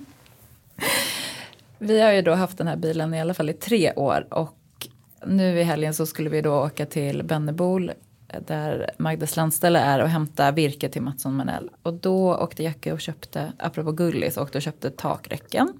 [1.85, 4.87] Vi har ju då haft den här bilen i alla fall i tre år och
[5.25, 7.91] nu i helgen så skulle vi då åka till Bennebol
[8.47, 11.69] där Magdas landställe är och hämta virke till Mattsson Manell.
[11.83, 15.73] Och då åkte Jacke och köpte, apropå Gullis, åkte och köpte takräcken.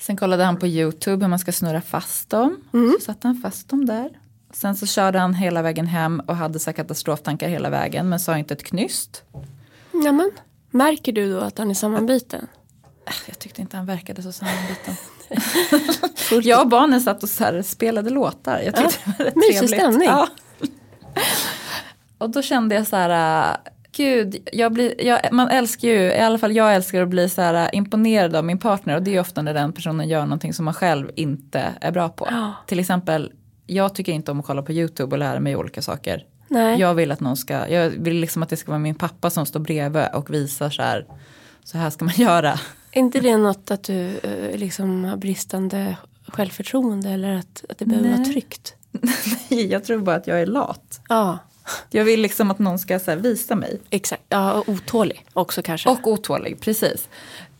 [0.00, 2.56] Sen kollade han på YouTube hur man ska snurra fast dem.
[2.98, 4.10] Så satte han fast dem där.
[4.52, 8.38] Sen så körde han hela vägen hem och hade så katastroftankar hela vägen men sa
[8.38, 9.22] inte ett knyst.
[9.92, 10.30] Nämen,
[10.70, 12.46] märker du då att han är sammanbiten?
[13.06, 14.94] Äh, Jag tyckte inte han verkade så sammanbiten.
[16.48, 18.60] jag och barnen satt och så spelade låtar.
[18.64, 20.08] Jag tyckte Ja, det var rätt mysig stämning.
[20.08, 20.28] Ja.
[22.18, 23.56] och då kände jag så här, äh,
[23.96, 27.42] gud, jag blir, jag, man älskar ju, i alla fall jag älskar att bli så
[27.42, 28.94] här äh, imponerad av min partner.
[28.96, 32.08] Och det är ofta när den personen gör någonting som man själv inte är bra
[32.08, 32.28] på.
[32.30, 32.52] Ja.
[32.66, 33.32] Till exempel,
[33.66, 36.24] jag tycker inte om att kolla på YouTube och lära mig olika saker.
[36.48, 36.80] Nej.
[36.80, 39.46] Jag vill att någon ska, jag vill liksom att det ska vara min pappa som
[39.46, 41.06] står bredvid och visar så här,
[41.64, 42.60] så här ska man göra.
[42.94, 47.84] Är inte det något att du eh, liksom har bristande självförtroende eller att, att det
[47.84, 48.32] behöver vara Nej.
[48.32, 48.74] tryggt?
[49.50, 51.00] Nej, jag tror bara att jag är lat.
[51.08, 51.38] Ja,
[51.90, 53.80] Jag vill liksom att någon ska här, visa mig.
[53.90, 54.22] exakt.
[54.28, 55.88] Ja, och otålig också kanske.
[55.90, 57.08] Och otålig, precis.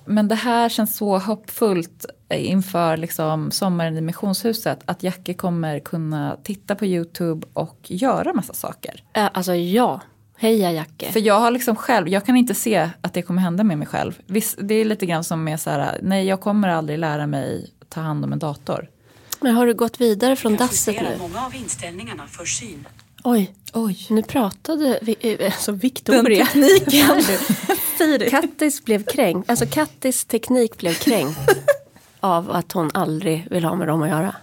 [0.04, 4.78] Men det här känns så hoppfullt inför liksom sommaren i missionshuset.
[4.84, 9.02] Att Jackie kommer kunna titta på YouTube och göra massa saker.
[9.12, 10.00] Äh, alltså ja,
[10.36, 11.12] heja Jacke.
[11.12, 13.86] För jag har liksom själv, jag kan inte se att det kommer hända med mig
[13.86, 14.18] själv.
[14.26, 17.70] Visst, det är lite grann som med så här, nej jag kommer aldrig lära mig
[17.88, 18.88] ta hand om en dator.
[19.40, 21.16] Men har du gått vidare från dasset nu?
[21.18, 22.86] många av inställningarna för syn.
[23.24, 24.06] Oj, Oj.
[24.10, 26.46] nu pratade vi, eh, alltså Victoria.
[26.46, 27.22] tekniken.
[27.98, 28.30] Siri.
[28.30, 31.38] Kattis blev kränkt, alltså Kattis teknik blev kränkt
[32.20, 34.36] av att hon aldrig vill ha med dem att göra.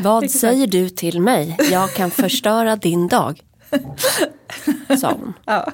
[0.00, 1.56] Vad säger du till mig?
[1.70, 3.40] Jag kan förstöra din dag.
[5.00, 5.32] Sa hon.
[5.46, 5.72] Ja.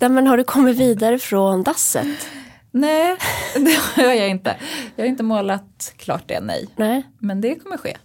[0.00, 2.28] Nej, men har du kommit vidare från dasset?
[2.70, 3.16] Nej,
[3.54, 4.56] det har jag inte.
[4.96, 6.68] Jag har inte målat klart det, nej.
[6.76, 7.96] Nej, Men det kommer ske.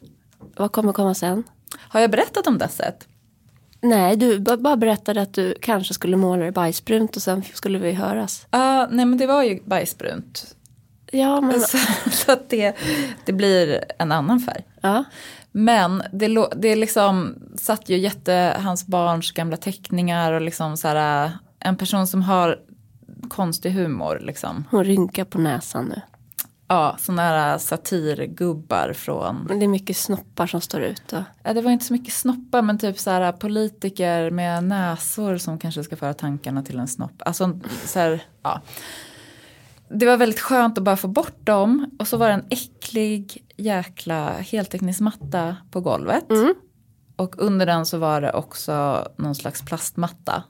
[0.58, 1.44] vad kommer komma sen?
[1.80, 3.08] Har jag berättat om dasset?
[3.82, 7.92] Nej, du bara berättade att du kanske skulle måla det bajsbrunt och sen skulle vi
[7.92, 8.48] höras.
[8.52, 10.56] Ja, nej men det var ju bajsbrunt.
[11.12, 11.78] Ja, men Så,
[12.12, 12.76] så att det,
[13.26, 14.64] det blir en annan färg.
[14.82, 15.04] ja.
[15.56, 21.32] Men det, det liksom satt ju jätte, hans barns gamla teckningar och liksom så här,
[21.60, 22.60] en person som har
[23.30, 24.66] konstig humor liksom.
[24.72, 26.02] hon rynkar på näsan nu.
[26.68, 31.14] Ja, sådana här satirgubbar från, Men det är mycket snoppar som står ut.
[31.14, 31.24] Och...
[31.44, 35.60] ja, det var inte så mycket snoppar men typ så här politiker med näsor som
[35.60, 37.22] kanske ska föra tankarna till en snopp.
[37.26, 38.62] Alltså så här, ja.
[39.94, 43.44] Det var väldigt skönt att bara få bort dem och så var det en äcklig
[43.58, 46.32] jäkla heltäckningsmatta på golvet.
[46.32, 46.54] Mm.
[47.16, 50.44] Och under den så var det också någon slags plastmatta.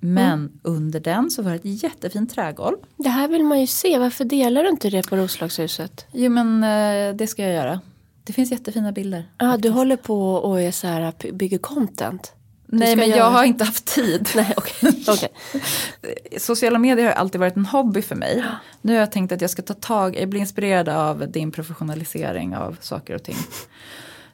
[0.00, 2.76] Men under den så var det ett jättefint trägolv.
[2.96, 3.98] Det här vill man ju se.
[3.98, 6.06] Varför delar du inte det på Roslagshuset?
[6.12, 7.80] Jo men eh, det ska jag göra.
[8.24, 9.30] Det finns jättefina bilder.
[9.38, 12.32] Ja, du håller på och är så här, bygger content.
[12.66, 14.28] Nej men göra- jag har inte haft tid.
[14.36, 15.04] Nej, okej.
[15.08, 15.28] okej.
[16.38, 18.44] Sociala medier har alltid varit en hobby för mig.
[18.80, 22.56] Nu har jag tänkt att jag ska ta tag, jag blir inspirerad av din professionalisering
[22.56, 23.36] av saker och ting.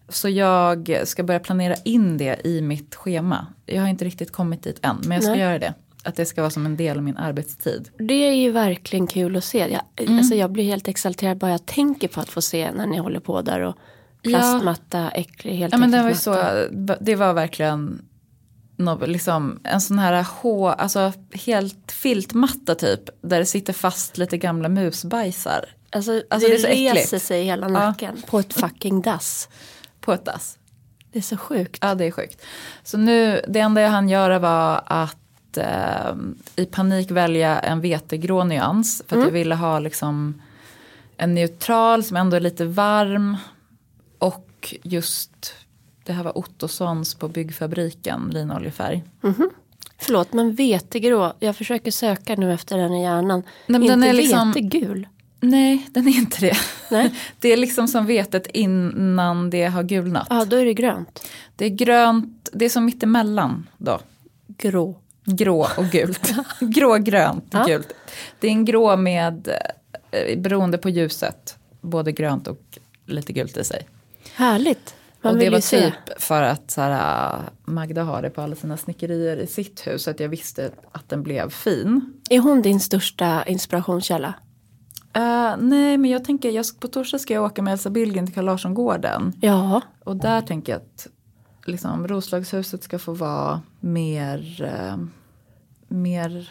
[0.08, 3.46] Så jag ska börja planera in det i mitt schema.
[3.66, 5.40] Jag har inte riktigt kommit dit än, men jag ska Nej.
[5.40, 5.74] göra det.
[6.04, 7.88] Att det ska vara som en del av min arbetstid.
[7.98, 9.58] Det är ju verkligen kul att se.
[9.58, 10.18] Jag, Mm.
[10.18, 13.20] alltså jag blir helt exalterad bara jag tänker på att få se när ni håller
[13.20, 13.76] på där och
[14.22, 16.34] plastmatta, äcklig, helt Ja men det var så,
[17.00, 18.02] det var verkligen
[19.06, 23.00] liksom en sån här hå, alltså helt filtmatta typ.
[23.22, 27.22] Där det sitter fast lite gamla musbajsar Alltså, Alltså, det, det reser äckligt.
[27.24, 29.48] sig i hela nacken på ett fucking dass.
[30.00, 30.58] på ett dass.
[31.12, 31.78] Det är så sjukt.
[31.80, 32.42] Ja det är sjukt.
[32.82, 36.14] Så nu, det enda jag hann göra var att eh,
[36.56, 39.02] i panik välja en vetegrå nyans.
[39.06, 40.42] För att jag ville ha liksom
[41.16, 43.36] en neutral som ändå är lite varm.
[44.18, 45.54] Och just,
[46.04, 49.04] det här var Ottossons på byggfabriken, linoljefärg.
[49.98, 51.32] Förlåt, men vetegrå.
[51.38, 53.42] Jag försöker söka nu efter den i hjärnan.
[53.66, 55.08] men inte den är liksom- vetegul.
[55.40, 56.56] Nej, den är inte det.
[56.90, 57.14] Nej.
[57.38, 60.26] Det är liksom som vetet innan det har gulnat.
[60.30, 61.26] Ja, då är det grönt.
[61.56, 64.00] Det är grönt, det är som mittemellan då.
[64.58, 64.98] Grå.
[65.24, 66.34] Grå och gult.
[66.60, 67.64] grå, grönt, Ja.
[67.66, 67.92] gult.
[68.40, 69.48] Det är en grå med,
[70.10, 72.60] eh, beroende på ljuset, både grönt och
[73.06, 73.88] lite gult i sig.
[74.34, 74.94] Härligt.
[75.22, 75.80] Man och det var ju se.
[75.90, 80.02] typ för att så här, Magda har det på alla sina snickerier i sitt hus.
[80.02, 82.12] Så att jag visste att den blev fin.
[82.30, 84.34] Är hon din största inspirationskälla?
[85.12, 88.34] Eh, nej men jag tänker, jag, på torsdag ska jag åka med Elsa Billgren till
[88.34, 89.32] Carl Larsson-gården.
[89.40, 91.06] Ja, Och där tänker jag att
[91.66, 94.96] liksom, Roslagshuset ska få vara mer, eh,
[95.88, 96.50] mer,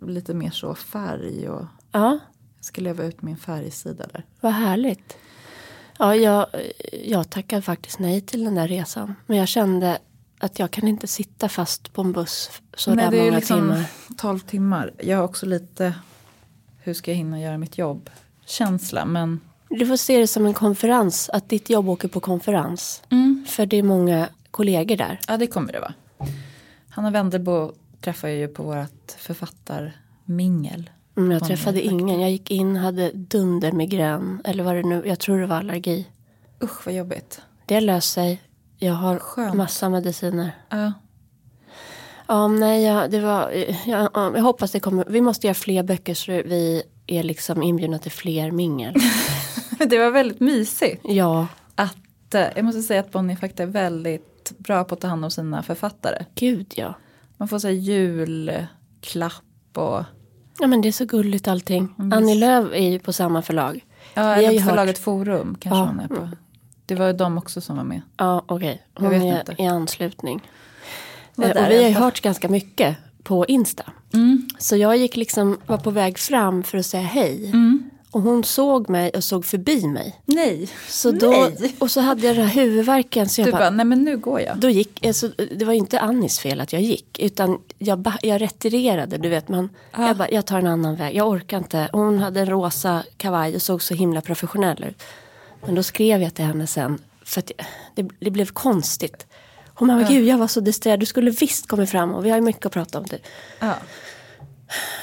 [0.00, 2.18] lite mer så färg och ja
[2.56, 4.24] jag ska leva ut min färgsida där.
[4.40, 5.16] vad härligt.
[5.98, 6.46] Ja, jag,
[7.04, 9.14] jag tackade faktiskt nej till den där resan.
[9.26, 9.98] Men jag kände
[10.38, 13.36] att jag kan inte sitta fast på en buss så Nej, där det är många
[13.36, 13.84] liksom timmar.
[14.18, 14.92] 12 timmar.
[14.98, 15.94] Jag har också lite,
[16.78, 18.10] hur ska jag hinna göra mitt jobb?
[18.46, 23.02] Känsla, men Du får se det som en konferens, att ditt jobb åker på konferens.
[23.46, 25.20] För det är många kollegor där.
[25.28, 25.94] ja det kommer det vara.
[26.88, 30.90] Hanna Wendelbo träffar jag ju på vårt författarmingel.
[31.18, 32.20] Mm, jag träffade ingen.
[32.20, 34.40] Jag gick in, hade dundermigrän.
[34.44, 36.06] Eller vad det nu, jag tror det var allergi.
[36.62, 37.40] Usch vad jobbigt.
[37.66, 38.42] Det löser sig.
[38.76, 39.54] Jag har Skönt.
[39.54, 40.50] massa mediciner.
[40.68, 40.92] Ja.
[42.28, 43.50] Ja, nej, ja, det var,
[43.86, 45.04] ja, ja, jag hoppas det kommer.
[45.08, 48.94] Vi måste göra fler böcker så vi är liksom inbjudna till fler mingel.
[49.86, 51.00] Det var väldigt mysigt.
[51.04, 55.08] Ja, Att, eh, jag måste säga att Bonnie faktiskt är väldigt bra på att ta
[55.08, 56.24] hand om sina författare.
[56.34, 56.94] gud ja.
[57.36, 59.42] Man får säga julklapp
[59.74, 60.02] och
[60.60, 61.94] Ja men det är så gulligt allting.
[62.12, 63.84] Annie Lööf är ju på samma förlag.
[64.14, 65.84] ja, Vi eller på hört- förlaget Forum kanske Ja.
[65.86, 66.28] hon är på.
[66.86, 68.00] Det var ju de också som var med.
[68.16, 69.54] Ja okej, Jag hon är inte.
[69.62, 70.40] i anslutning.
[71.42, 73.82] Eh, och vi har ju hört ganska mycket på Insta.
[74.14, 74.48] Mm.
[74.58, 77.52] Så jag gick liksom, var på väg fram för att säga hej.
[78.10, 80.20] Och hon såg mig och såg förbi mig.
[80.24, 80.68] Nej.
[80.88, 81.74] Så då, Nej.
[81.78, 83.28] Och så hade jag den här huvudvärken.
[83.28, 84.56] Så jag Du bara, bara, nej men nu går jag.
[84.58, 87.18] då gick, alltså, det var inte Annis fel att jag gick.
[87.18, 89.18] Utan jag, jag retirerade.
[89.18, 91.16] Du vet, man, jag, bara, jag tar en annan väg.
[91.16, 91.88] Jag orkar inte.
[91.92, 95.02] Hon hade en rosa kavaj och såg så himla professionell ut.
[95.66, 96.98] Men då skrev jag till henne sen.
[97.24, 97.50] För att
[97.94, 99.26] det, det blev konstigt.
[99.74, 101.00] Hon bara, gud jag var så distraherad.
[101.00, 103.04] Du skulle visst kommit fram och vi har ju mycket att prata om.
[103.10, 103.18] Det.
[103.60, 103.74] Ja.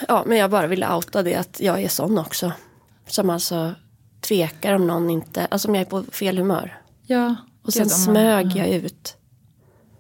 [0.07, 2.51] Ja, men jag bara ville outa det att jag är sån också.
[3.07, 3.73] Som alltså
[4.21, 6.81] tvekar om någon inte, alltså om jag är på fel humör.
[7.05, 7.35] ja.
[7.63, 9.17] Och sen om man- smög jag ut.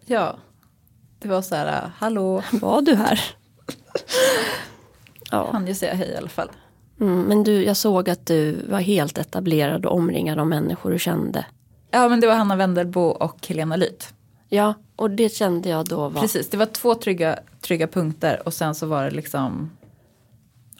[0.05, 0.35] Ja.
[1.19, 2.43] Det var så här, hallå.
[2.51, 3.19] Var du här?
[5.31, 6.49] ja, Han ju säga hej i alla fall.
[6.99, 10.99] mm, men du, jag såg att du var helt etablerad och omringad av människor du
[10.99, 11.45] kände.
[11.91, 14.07] Ja men det var Hanna Wendelbo och Helena Lyth.
[14.49, 18.53] Ja, och det kände jag då var Precis, det var två trygga, trygga punkter och
[18.53, 19.71] sen så var det liksom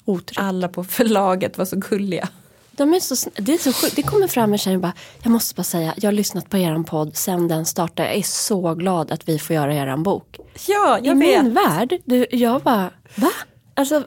[0.06, 0.40] otryggt.
[0.40, 2.30] alla på förlaget var så gulliga.
[2.72, 3.96] De är så, det, är så sjukt.
[3.96, 4.94] det kommer fram en tjej och bara,
[5.24, 8.10] jag måste bara säga, jag har lyssnat på eran podd sen den startade.
[8.10, 10.38] Jag är så glad att vi får göra eran bok.
[10.68, 13.32] Ja, I min värld, du, jag bara, va?
[13.74, 14.04] Alltså,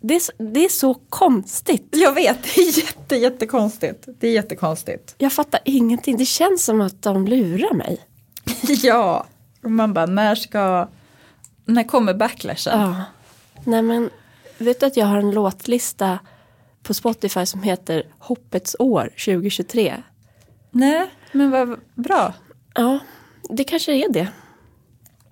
[0.00, 1.88] det är, så- det är så konstigt.
[1.90, 4.08] Jag vet, det är jätte, jättekonstigt.
[4.20, 5.14] Det är jättekonstigt.
[5.18, 6.16] Jag fattar ingenting.
[6.16, 7.98] Det känns som att de lurar mig.
[8.82, 9.26] Ja,
[9.62, 10.88] man bara när ska,
[11.64, 12.80] när kommer backlashen?
[12.80, 13.02] Ja.
[13.64, 14.10] Nej men,
[14.58, 16.18] vet du att jag har en låtlista
[16.82, 20.02] på Spotify som heter Hoppets år 2023.
[20.70, 22.34] Nej, men vad bra.
[22.74, 22.98] Ja,
[23.50, 24.28] det kanske är det.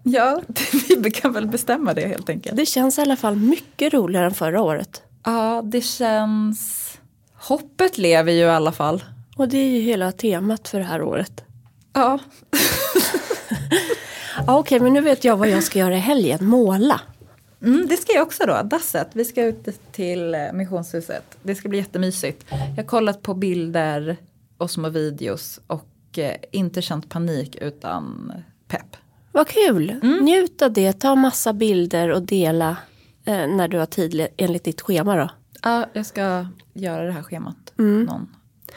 [0.02, 0.42] Ja,
[0.98, 2.56] vi kan väl bestämma det helt enkelt.
[2.56, 5.02] Det känns i alla fall mycket roligare än förra året.
[5.24, 6.88] Ja, det känns...
[7.34, 9.04] Hoppet lever ju i alla fall.
[9.36, 11.44] Och det är ju hela temat för det här året.
[11.92, 12.18] Ja,
[14.46, 16.46] Ja, Okej, men nu vet jag vad jag ska göra i helgen.
[16.46, 17.00] Måla.
[17.62, 18.62] Mm, det ska jag också då.
[18.62, 19.08] Dasset.
[19.12, 21.38] Vi ska ut till eh, missionshuset.
[21.42, 22.44] Det ska bli jättemysigt.
[22.50, 24.16] Jag har kollat på bilder
[24.56, 28.32] och små videos och eh, inte känt panik utan
[28.68, 28.96] pepp.
[29.32, 30.00] Vad kul.
[30.22, 30.92] Njut av det.
[30.92, 32.76] Ta massa bilder och dela
[33.24, 35.30] eh, när du har tid enligt ditt schema då.
[35.62, 38.28] Ja, jag ska göra det här schemat någon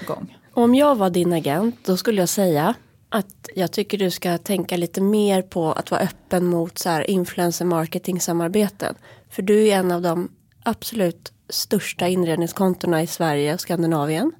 [0.07, 0.37] gång.
[0.53, 2.73] Om jag var din agent då skulle jag säga
[3.15, 7.09] att jag tycker du ska tänka lite mer på att vara öppen mot så här
[7.09, 8.95] influencer marketing samarbeten.
[9.29, 10.29] För du är en av de
[10.63, 14.31] absolut största inredningskontona i Sverige och Skandinavien.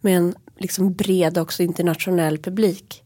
[0.00, 3.02] Med en liksom bred också internationell publik.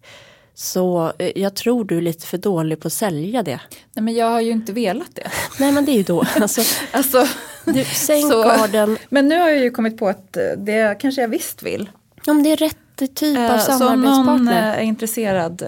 [0.54, 3.60] Så eh, jag tror du är lite för dålig på att sälja det.
[3.94, 5.30] Nej, men jag har ju inte velat det.
[5.60, 6.24] Nej men det är ju då.
[6.40, 7.26] Alltså, Alltså,
[7.64, 8.98] du, sänk Så- garden.
[9.08, 11.90] men nu har jag ju kommit på att eh, det kanske jag visst vill.
[12.26, 14.72] Om det är rätt typ av Eh, Så om någon samarbetspartner.
[14.72, 15.62] eh, är intresserad,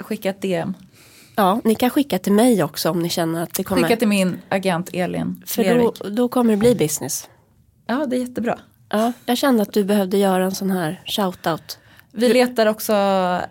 [0.00, 0.74] skicka ett DM.
[1.36, 3.82] Ja, ni kan skicka till mig också om ni känner att det kommer.
[3.82, 5.94] Skicka till min agent Elin För Lervik.
[6.02, 7.28] då, då kommer det bli business.
[7.86, 8.58] Ja, det är jättebra.
[8.88, 11.78] Ja, jag kände att du behövde göra en sån här shout-out.
[12.12, 12.94] Vi letar också,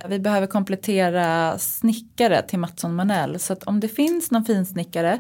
[0.08, 3.40] vi behöver komplettera snickare till Mattsson Manell.
[3.40, 5.20] Så att om det finns någon finsnickare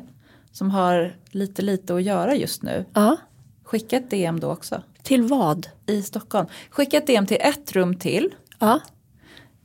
[0.51, 3.17] som har lite lite att göra just nu, Ja,
[3.63, 4.81] skicka ett DM då också.
[5.05, 5.67] Till vad?
[5.87, 6.47] I Stockholm.
[6.69, 8.35] Skicka ett DM till ett rum till.
[8.59, 8.79] Ja,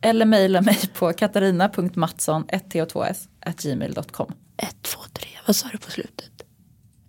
[0.03, 3.29] Eller mejla mig på katarina.mattsson 1t2s
[3.63, 4.33] gmail.com.
[4.57, 5.29] 1, 2, 3.
[5.47, 6.31] Vad sa du på slutet?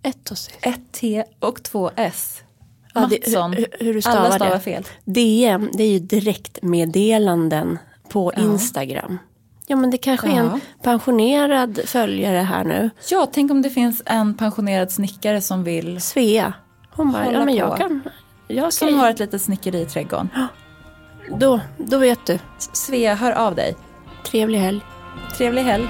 [0.02, 0.56] 1 och 6.
[0.62, 2.42] 1t och 2 s.
[2.94, 3.52] Ja, det- Mattsson.
[3.52, 4.60] hur- hur du stavar Alla stavar det.
[4.60, 4.84] fel.
[5.04, 7.78] DM, det är ju direktmeddelanden
[8.08, 8.42] på Ja.
[8.42, 9.18] Instagram.
[9.66, 10.58] Ja, men det kanske är en Ja.
[10.82, 12.90] pensionerad följare här nu.
[13.10, 16.54] Ja, tänk om det finns en pensionerad snickare som vill, Svea.
[16.90, 17.76] Hon bara, ja men jag på.
[17.76, 18.02] kan.
[18.54, 20.28] Jag som har ett litet snickeri i trädgården.
[21.38, 22.38] då, då vet du.
[22.72, 23.76] Svea, hör av dig.
[24.24, 24.80] Trevlig helg.
[25.36, 25.88] Trevlig helg.